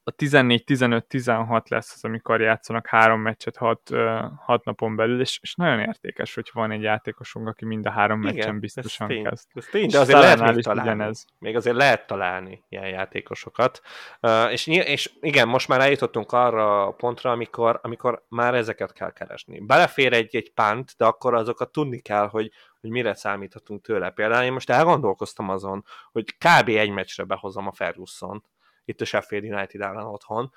[0.05, 3.89] a 14-15-16 lesz az, amikor játszanak három meccset hat,
[4.37, 8.21] hat napon belül, és, és nagyon értékes, hogy van egy játékosunk, aki mind a három
[8.21, 9.47] Igen, meccsen biztosan ez tény, kezd.
[9.53, 10.89] Ez tény, de azért lehet még találni.
[10.91, 11.25] Ugyanez.
[11.39, 13.81] Még azért lehet találni ilyen játékosokat.
[14.21, 19.11] Uh, és, és igen, most már eljutottunk arra a pontra, amikor, amikor már ezeket kell
[19.11, 19.59] keresni.
[19.59, 22.51] Belefér egy, egy pánt, de akkor azokat tudni kell, hogy,
[22.81, 24.09] hogy mire számíthatunk tőle.
[24.09, 26.67] Például én most elgondolkoztam azon, hogy kb.
[26.67, 28.43] egy meccsre behozom a Ferguson
[28.85, 30.51] itt a Sheffield United ellen otthon,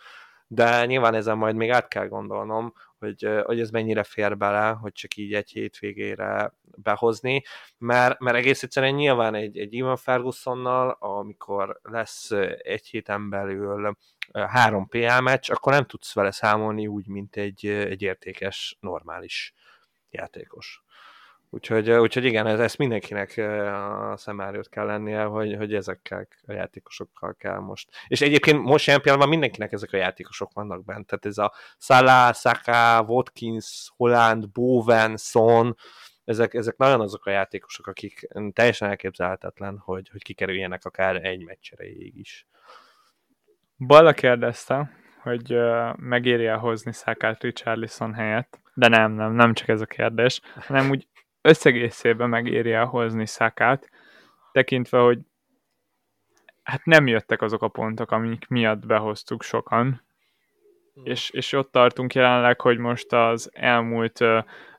[0.47, 4.93] de nyilván ezen majd még át kell gondolnom, hogy, hogy ez mennyire fér bele, hogy
[4.93, 7.43] csak így egy hétvégére behozni,
[7.79, 13.97] mert, mert egész egyszerűen nyilván egy, egy Ivan Fergusonnal, amikor lesz egy héten belül
[14.33, 19.55] három PL meccs, akkor nem tudsz vele számolni úgy, mint egy, egy értékes, normális
[20.11, 20.85] játékos.
[21.51, 23.37] Úgyhogy, úgyhogy igen, ez, ezt mindenkinek
[24.13, 27.89] a szem előtt kell lennie, hogy, hogy ezekkel a játékosokkal kell most.
[28.09, 31.07] És egyébként most ilyen pillanatban mindenkinek ezek a játékosok vannak bent.
[31.07, 35.77] Tehát ez a Salah, Saka, Watkins, Holland, Bowen, Son,
[36.25, 42.17] ezek, ezek nagyon azok a játékosok, akik teljesen elképzelhetetlen, hogy, hogy kikerüljenek akár egy meccsereig
[42.17, 42.47] is.
[43.77, 44.91] Balla kérdezte,
[45.23, 45.57] hogy
[45.97, 51.07] megéri-e hozni Szakát Richarlison helyett, de nem, nem, nem csak ez a kérdés, hanem úgy
[51.47, 53.91] összegészében megéri hozni Szakát,
[54.53, 55.19] tekintve, hogy
[56.63, 59.87] hát nem jöttek azok a pontok, amik miatt behoztuk sokan,
[61.01, 61.05] mm.
[61.05, 64.21] és, és ott tartunk jelenleg, hogy most az elmúlt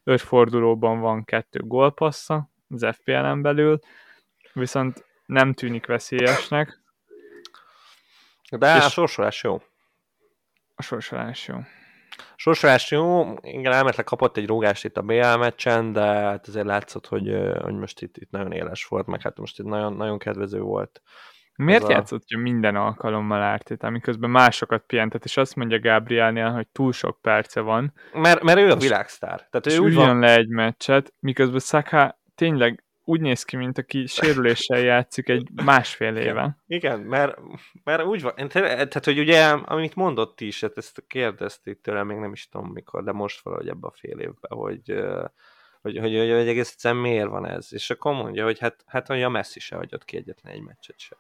[0.04, 3.80] öt fordulóban van kettő gólpassza az FPL-en belül,
[4.54, 6.80] viszont nem tűnik veszélyesnek.
[8.50, 9.62] De és a sorsolás jó.
[10.76, 11.58] A sorsolás jó.
[12.36, 17.08] Sorsolás jó, igen, elmetleg kapott egy rógást itt a BL meccsen, de hát azért látszott,
[17.08, 20.60] hogy, hogy most itt, itt nagyon éles volt, meg hát most itt nagyon, nagyon kedvező
[20.60, 21.02] volt.
[21.56, 21.92] Miért a...
[21.92, 27.22] játszott hogy minden alkalommal Ártét, amiközben másokat pihentet, és azt mondja Gabrielnél, hogy túl sok
[27.22, 27.94] perce van.
[28.14, 29.48] Mert, mert ő a világsztár.
[29.50, 30.20] Tehát ő úgy van...
[30.20, 36.16] le egy meccset, miközben Saka tényleg úgy néz ki, mint aki sérüléssel játszik egy másfél
[36.16, 36.58] éve.
[36.68, 37.38] Igen, mert,
[37.84, 42.32] mert úgy van, tehát hogy ugye, amit mondott is, hát ezt kérdezték tőlem, még nem
[42.32, 44.94] is tudom mikor, de most valahogy ebbe a fél évben, hogy,
[45.82, 49.08] hogy, hogy, hogy, hogy egész egyszerűen miért van ez, és akkor mondja, hogy hát, hát
[49.08, 51.18] hogy a Messi se hagyott ki egyetlen egy meccset se.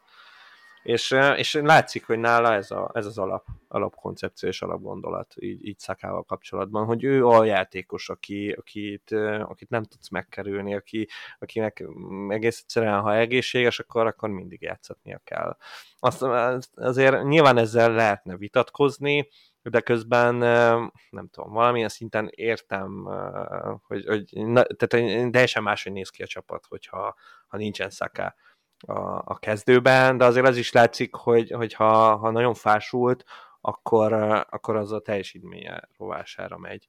[0.87, 5.79] És, és látszik, hogy nála ez, a, ez az alap, alapkoncepció és alapgondolat így, így
[5.79, 9.11] szakával kapcsolatban, hogy ő a játékos, aki, akit,
[9.41, 11.07] akit nem tudsz megkerülni, aki,
[11.39, 11.83] akinek
[12.29, 15.57] egész egyszerűen, ha egészséges, akkor, akkor mindig játszatnia kell.
[15.99, 16.21] Azt,
[16.75, 19.29] azért nyilván ezzel lehetne vitatkozni,
[19.61, 20.35] de közben
[21.09, 23.03] nem tudom, valamilyen szinten értem,
[23.87, 27.15] hogy, hogy na, tehát teljesen máshogy néz ki a csapat, hogyha
[27.47, 28.35] ha nincsen szaká
[28.79, 33.23] a, a kezdőben, de azért az is látszik, hogy, hogy ha, ha nagyon fásult,
[33.61, 34.13] akkor,
[34.49, 36.87] akkor az a teljesítménye rovására megy.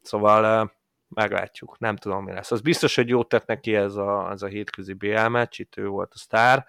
[0.00, 0.72] Szóval
[1.08, 2.50] meglátjuk, nem tudom mi lesz.
[2.50, 5.86] Az biztos, hogy jót tett neki ez a, ez a hétközi BL meccs, itt ő
[5.86, 6.66] volt a sztár,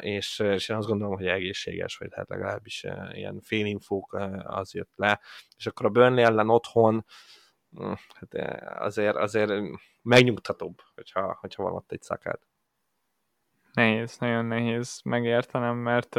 [0.00, 5.20] és, és én azt gondolom, hogy egészséges, vagy hát legalábbis ilyen félinfók az jött le,
[5.56, 7.04] és akkor a Burnley ellen otthon
[7.70, 8.34] hm, hát
[8.78, 9.52] azért, azért
[10.02, 12.40] megnyugtatóbb, hogyha, hogyha van ott egy szakát.
[13.74, 16.14] Nehéz, nagyon nehéz megértenem, mert,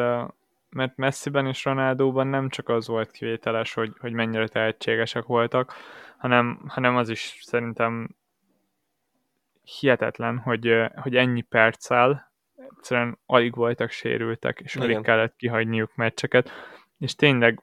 [0.70, 5.74] mert Messiben és Ronaldóban nem csak az volt kivételes, hogy, hogy mennyire tehetségesek voltak,
[6.18, 8.16] hanem, hanem az is szerintem
[9.64, 12.32] hihetetlen, hogy, hogy ennyi perccel
[12.78, 14.88] egyszerűen alig voltak sérültek, és Igen.
[14.88, 16.51] alig kellett kihagyniuk meccseket,
[16.97, 17.62] és tényleg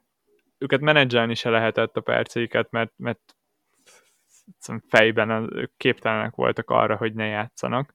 [0.57, 3.35] őket menedzselni se lehetett a perceiket, mert, mert
[4.87, 7.93] fejben képtelenek voltak arra, hogy ne játszanak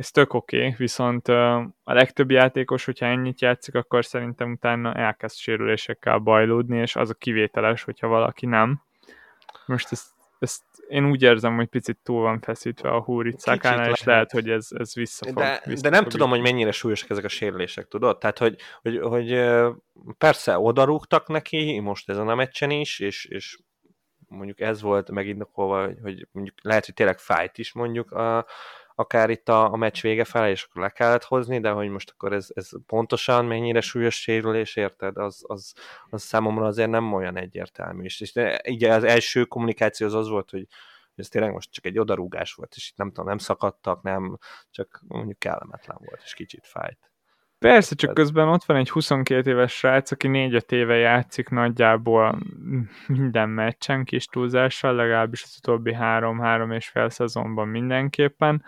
[0.00, 5.36] ez tök oké, okay, viszont a legtöbb játékos, hogyha ennyit játszik, akkor szerintem utána elkezd
[5.36, 8.82] sérülésekkel bajlódni, és az a kivételes, hogyha valaki nem.
[9.66, 10.06] Most ezt,
[10.38, 14.68] ezt én úgy érzem, hogy picit túl van feszítve a húricákánál, és lehet, hogy ez,
[14.78, 15.34] ez visszafog.
[15.36, 18.18] De, visszafog de nem tudom, hogy mennyire súlyosak ezek a sérülések, tudod?
[18.18, 19.40] Tehát, hogy, hogy, hogy
[20.18, 23.58] persze odarúgtak neki, most ezen a meccsen is, és, és
[24.28, 28.46] mondjuk ez volt megindokolva, hogy, hogy mondjuk lehet, hogy tényleg fájt is mondjuk a,
[29.00, 32.10] akár itt a, a meccs vége felé, és akkor le kellett hozni, de hogy most
[32.10, 35.16] akkor ez, ez pontosan mennyire súlyos sérülés, érted?
[35.16, 35.72] Az, az,
[36.10, 38.04] az számomra azért nem olyan egyértelmű.
[38.04, 38.32] És, és
[38.64, 40.66] így az első kommunikáció az az volt, hogy
[41.14, 44.38] ez tényleg most csak egy odarúgás volt, és itt nem tudom, nem szakadtak, nem,
[44.70, 47.09] csak mondjuk kellemetlen volt, és kicsit fájt.
[47.60, 52.38] Persze, csak közben ott van egy 22 éves srác, aki 4-5 éve játszik nagyjából
[53.06, 58.64] minden meccsen kis túlzással, legalábbis az utóbbi 3-3 és fél szezonban mindenképpen.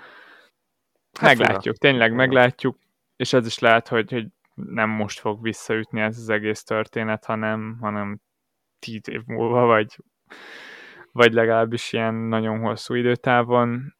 [1.18, 2.78] Hát meglátjuk, tényleg meglátjuk,
[3.16, 7.78] és ez is lehet, hogy, hogy nem most fog visszaütni ez az egész történet, hanem,
[7.80, 8.20] hanem
[8.78, 9.96] 10 év múlva, vagy,
[11.12, 13.96] vagy legalábbis ilyen nagyon hosszú időtávon.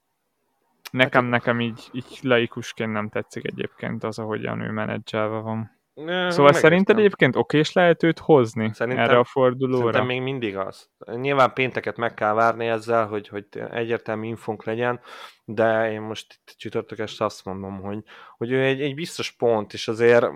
[0.93, 5.81] Nekem, hát, nekem így, így laikusként nem tetszik egyébként az, ahogyan ő menedzselve van.
[5.95, 9.77] Ne, szóval szerinted egyébként okés lehet őt hozni szerintem, erre a fordulóra?
[9.77, 10.91] Szerintem még mindig az.
[11.15, 15.01] Nyilván pénteket meg kell várni ezzel, hogy, hogy egyértelmű infónk legyen,
[15.45, 17.99] de én most itt csütörtök este azt mondom, hogy,
[18.37, 20.27] hogy ő egy, egy biztos pont, és azért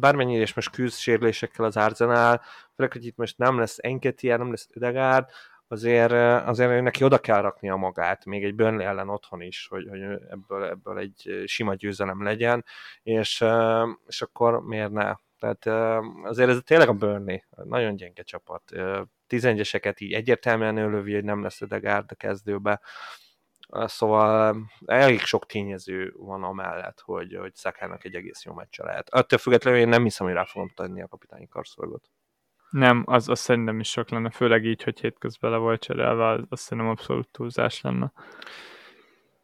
[0.00, 2.40] bármennyire is most küzd sérülésekkel az Arsenal,
[2.76, 5.28] főleg, hogy itt most nem lesz Enketia, nem lesz Ödegárd,
[5.72, 6.12] azért,
[6.46, 10.00] azért neki oda kell raknia magát, még egy Burnley ellen otthon is, hogy, hogy
[10.30, 12.64] ebből, ebből egy sima győzelem legyen,
[13.02, 13.44] és,
[14.06, 15.14] és akkor miért ne?
[15.38, 15.66] Tehát
[16.22, 18.62] azért ez tényleg a Burnley, nagyon gyenge csapat.
[19.26, 22.80] Tizengyeseket így egyértelműen ölövi, hogy nem lesz Ödegárd a kezdőbe,
[23.72, 24.56] Szóval
[24.86, 29.10] elég sok tényező van amellett, hogy, hogy Szakának egy egész jó meccse lehet.
[29.10, 32.10] Attól függetlenül én nem hiszem, hogy rá fogom tenni a kapitányi karszolgot.
[32.72, 36.40] Nem, az, az szerintem is sok lenne, főleg így, hogy hétközben le volt cserélve, az,
[36.48, 38.12] az szerintem abszolút túlzás lenne.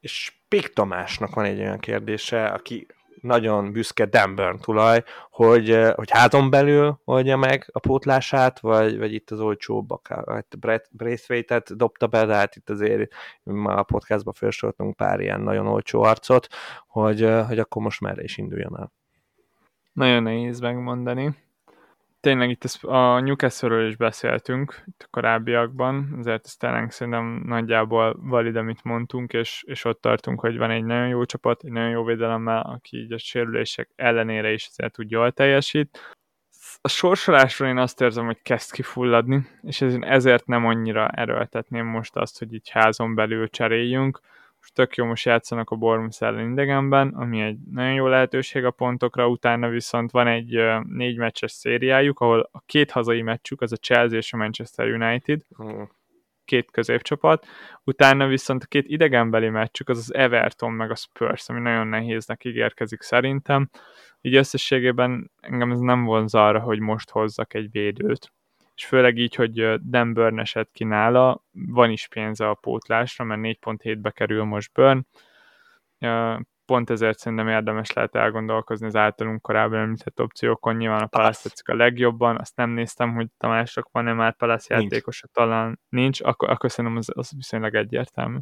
[0.01, 2.87] És Pik Tamásnak van egy olyan kérdése, aki
[3.21, 9.31] nagyon büszke Denver tulaj, hogy, hogy házon belül oldja meg a pótlását, vagy, vagy itt
[9.31, 10.45] az olcsóbb, akár
[10.91, 13.13] Braithwaite-et dobta be, de hát itt azért
[13.43, 16.49] ma a podcastban felsoroltunk pár ilyen nagyon olcsó arcot,
[16.87, 18.93] hogy, hogy akkor most merre is induljon el.
[19.93, 21.47] Nagyon nehéz megmondani
[22.21, 28.57] tényleg itt a Newcastle-ről is beszéltünk itt a korábbiakban, azért ez tényleg szerintem nagyjából valid,
[28.57, 32.05] amit mondtunk, és, és ott tartunk, hogy van egy nagyon jó csapat, egy nagyon jó
[32.05, 36.17] védelemmel, aki így a sérülések ellenére is azért tud jól teljesít.
[36.81, 42.39] A sorsolásról én azt érzem, hogy kezd kifulladni, és ezért nem annyira erőltetném most azt,
[42.39, 44.21] hogy így házon belül cseréljünk,
[44.73, 49.29] tök jó most játszanak a Bournemouth ellen idegenben, ami egy nagyon jó lehetőség a pontokra,
[49.29, 54.19] utána viszont van egy négy meccses szériájuk, ahol a két hazai meccsük az a Chelsea
[54.19, 55.91] és a Manchester United, hmm.
[56.45, 57.47] két középcsapat,
[57.85, 62.45] utána viszont a két idegenbeli meccsük az az Everton meg a Spurs, ami nagyon nehéznek
[62.45, 63.71] ígérkezik szerintem.
[64.21, 68.33] Így összességében engem ez nem vonz arra, hogy most hozzak egy védőt.
[68.79, 73.41] És főleg így, hogy Dan Burn esett ki nála, van is pénze a pótlásra, mert
[73.41, 75.07] 4.7-be kerül most Burn,
[76.65, 80.77] pont ezért szerintem érdemes lehet elgondolkozni az általunk korábban említett opciókon.
[80.77, 85.25] Nyilván a Palace tetszik a legjobban, azt nem néztem, hogy Tamások van-e már Palace játékos,
[85.33, 88.39] talán nincs, akkor, akkor szerintem az, az viszonylag egyértelmű.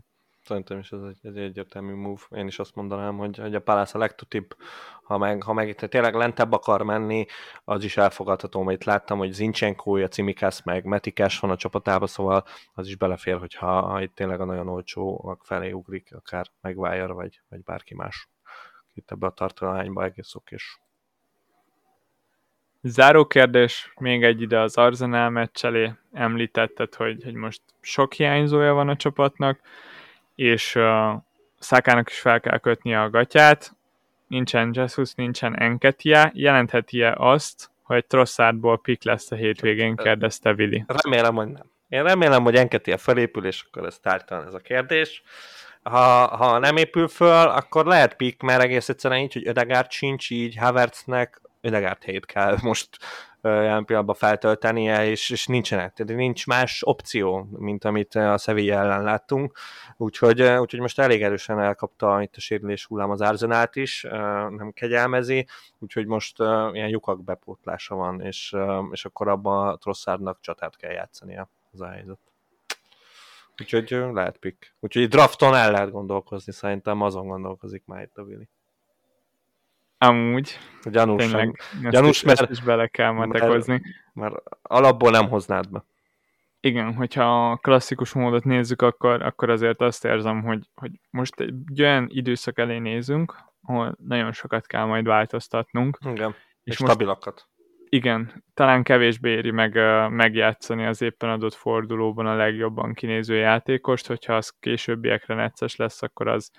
[0.47, 2.21] Szerintem is ez egy, egy egyértelmű move.
[2.31, 4.57] Én is azt mondanám, hogy, hogy a Palace a legtutibb,
[5.03, 7.27] ha meg, ha meg itt tényleg lentebb akar menni,
[7.65, 12.45] az is elfogadható, mert itt láttam, hogy Zincsenko, Cimikász meg Metikás van a csapatába, szóval
[12.75, 17.41] az is belefér, hogyha ha itt tényleg a nagyon olcsó felé ugrik, akár megvájar, vagy,
[17.49, 18.29] vagy bárki más.
[18.95, 20.81] Itt ebbe a tartalányba egész okés.
[22.83, 25.93] Záró kérdés, még egy ide az Arsenal meccselé.
[26.13, 29.61] Említetted, hogy, hogy most sok hiányzója van a csapatnak
[30.37, 31.15] és uh,
[31.59, 33.77] Szákának is fel kell kötnie a gatyát,
[34.27, 40.85] nincsen Jesus, nincsen Enketia, jelentheti-e azt, hogy Trosszárból pik lesz a hétvégén, kérdezte Vili.
[40.87, 41.71] Remélem, hogy nem.
[41.89, 45.23] Én remélem, hogy Enketia felépül, és akkor ez tártalan ez a kérdés.
[45.83, 50.31] Ha, ha nem épül föl, akkor lehet pik, mert egész egyszerűen így, hogy Ödegárd sincs,
[50.31, 52.89] így Havertznek Ödegárd hét kell most
[53.47, 59.03] jelen pillanatban feltöltenie, és, és nincsenek, tehát nincs más opció, mint amit a Sevilla ellen
[59.03, 59.59] láttunk,
[59.97, 64.03] úgyhogy, úgyhogy most elég erősen elkapta itt a sérülés hullám az Arzenát is,
[64.51, 65.47] nem kegyelmezi,
[65.79, 66.39] úgyhogy most
[66.73, 68.57] ilyen lyukak bepótlása van, és,
[68.91, 72.19] és akkor abban a Trosszárnak csatát kell játszania, az a helyzet.
[73.61, 74.75] Úgyhogy lehet pick.
[74.81, 78.49] Úgyhogy drafton el lehet gondolkozni, szerintem azon gondolkozik már itt a Willi.
[79.99, 80.59] Amúgy.
[80.83, 83.81] Gyanús, Tényleg, gyanús, mert, ezt is bele kell matekozni.
[84.13, 85.85] Mert, mert alapból nem hoznád be.
[86.61, 91.81] Igen, hogyha a klasszikus módot nézzük, akkor, akkor azért azt érzem, hogy, hogy most egy
[91.81, 95.99] olyan időszak elé nézünk, ahol nagyon sokat kell majd változtatnunk.
[96.01, 97.35] Igen, és, és stabilakat.
[97.35, 97.47] Most,
[97.89, 104.07] igen, talán kevésbé éri meg uh, megjátszani az éppen adott fordulóban a legjobban kinéző játékost,
[104.07, 106.51] hogyha az későbbiekre necces lesz, akkor az,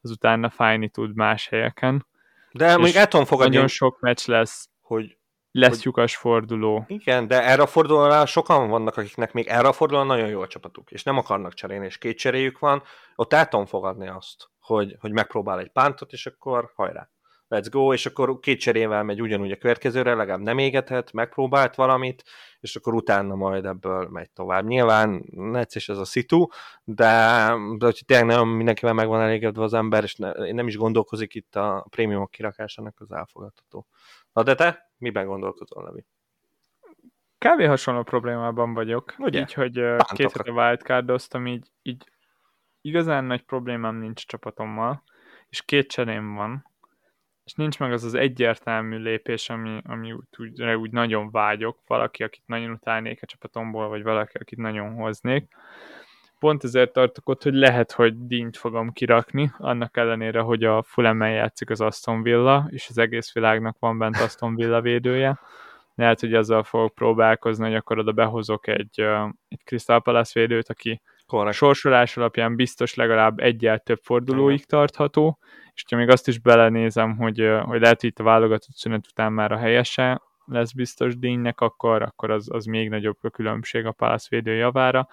[0.00, 2.06] az utána fájni tud más helyeken.
[2.54, 3.54] De még el tudom fogadni.
[3.54, 5.18] Nagyon sok meccs lesz, hogy
[5.50, 5.84] lesz hogy...
[5.84, 6.84] lyukas forduló.
[6.86, 10.46] Igen, de erre a fordulóra sokan vannak, akiknek még erre a fordulóra nagyon jó a
[10.46, 12.82] csapatuk, és nem akarnak cserélni, és két cseréjük van,
[13.14, 17.10] ott el tudom fogadni azt, hogy, hogy megpróbál egy pántot, és akkor hajrá
[17.54, 22.22] let's go, és akkor két cserével megy ugyanúgy a következőre, legalább nem égethet, megpróbált valamit,
[22.60, 24.64] és akkor utána majd ebből megy tovább.
[24.64, 26.46] Nyilván necces ez a szitu,
[26.84, 27.46] de,
[27.78, 31.34] de hogy tényleg nem mindenkivel meg van elégedve az ember, és ne, nem is gondolkozik
[31.34, 33.86] itt a prémiumok kirakásának, az elfogadható.
[34.32, 36.04] Na de te miben gondolkozol, Levi?
[37.38, 37.66] Kb.
[37.66, 39.14] hasonló problémában vagyok.
[39.18, 39.40] Ugye?
[39.40, 40.16] Így, hogy Pántokat.
[40.16, 42.04] két hete wildcardoztam, így, így
[42.80, 45.02] igazán nagy problémám nincs csapatommal,
[45.48, 46.72] és két cserém van,
[47.44, 52.42] és nincs meg az az egyértelmű lépés, ami, ami úgy, úgy, nagyon vágyok, valaki, akit
[52.46, 55.48] nagyon utálnék a csapatomból, vagy valaki, akit nagyon hoznék.
[56.38, 61.30] Pont ezért tartok ott, hogy lehet, hogy dínt fogom kirakni, annak ellenére, hogy a Fulemmel
[61.30, 65.40] játszik az Aston Villa, és az egész világnak van bent Aston Villa védője.
[65.94, 69.00] Lehet, hogy azzal fogok próbálkozni, hogy akkor oda behozok egy,
[69.48, 71.00] egy Crystal Palace védőt, aki
[71.34, 71.56] Correct.
[71.56, 75.38] sorsolás alapján biztos legalább egyel több fordulóig tartható,
[75.74, 79.32] és ha még azt is belenézem, hogy, hogy lehet, hogy itt a válogatott szünet után
[79.32, 83.92] már a helyese lesz biztos díjnek, akkor, akkor az, az még nagyobb a különbség a
[83.92, 85.08] Palace védő javára.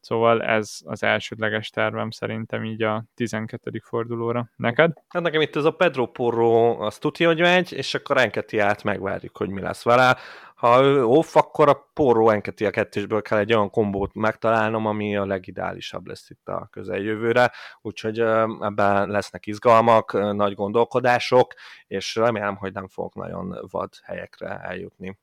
[0.00, 3.82] Szóval ez az elsődleges tervem szerintem így a 12.
[3.84, 4.50] fordulóra.
[4.56, 4.92] Neked?
[5.08, 9.36] Hát nekem itt ez a Pedro Porro, az tudja, hogy megy, és akkor át megvárjuk,
[9.36, 10.16] hogy mi lesz vele
[10.62, 15.16] ha ő off, akkor a Porro Enketi a kettésből kell egy olyan kombót megtalálnom, ami
[15.16, 18.20] a legideálisabb lesz itt a közeljövőre, úgyhogy
[18.60, 21.54] ebben lesznek izgalmak, nagy gondolkodások,
[21.86, 25.18] és remélem, hogy nem fogok nagyon vad helyekre eljutni.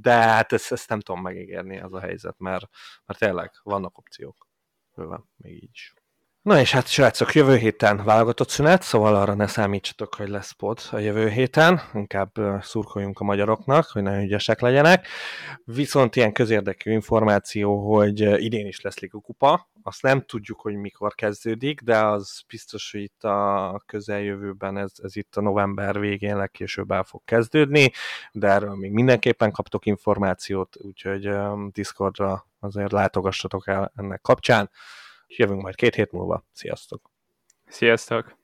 [0.00, 2.68] De hát ezt, ezt nem tudom megígérni, az a helyzet, mert,
[3.06, 4.48] mert tényleg vannak opciók.
[4.94, 5.94] Bőven, még így is.
[6.42, 10.78] Na és hát srácok, jövő héten válogatott szünet, szóval arra ne számítsatok, hogy lesz pod
[10.90, 12.30] a jövő héten, inkább
[12.60, 15.06] szurkoljunk a magyaroknak, hogy nagyon ügyesek legyenek.
[15.64, 21.14] Viszont ilyen közérdekű információ, hogy idén is lesz Liga Kupa, azt nem tudjuk, hogy mikor
[21.14, 26.90] kezdődik, de az biztos, hogy itt a közeljövőben ez, ez itt a november végén legkésőbb
[26.90, 27.92] el fog kezdődni,
[28.32, 31.30] de erről még mindenképpen kaptok információt, úgyhogy
[31.72, 34.70] Discordra azért látogassatok el ennek kapcsán
[35.36, 36.46] Jövünk majd két hét múlva.
[36.52, 37.10] Sziasztok!
[37.66, 38.40] Sziasztok!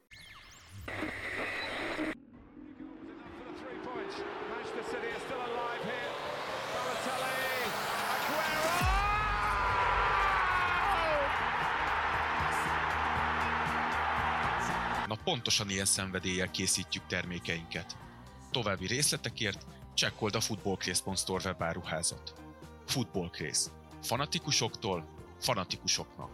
[15.06, 17.96] Na pontosan ilyen szenvedéllyel készítjük termékeinket.
[18.50, 22.32] További részletekért csekkold a Football Craze.store webáruházat.
[22.86, 23.70] Football Craze.
[24.02, 26.30] Fanatikusoktól fanatikusoknak.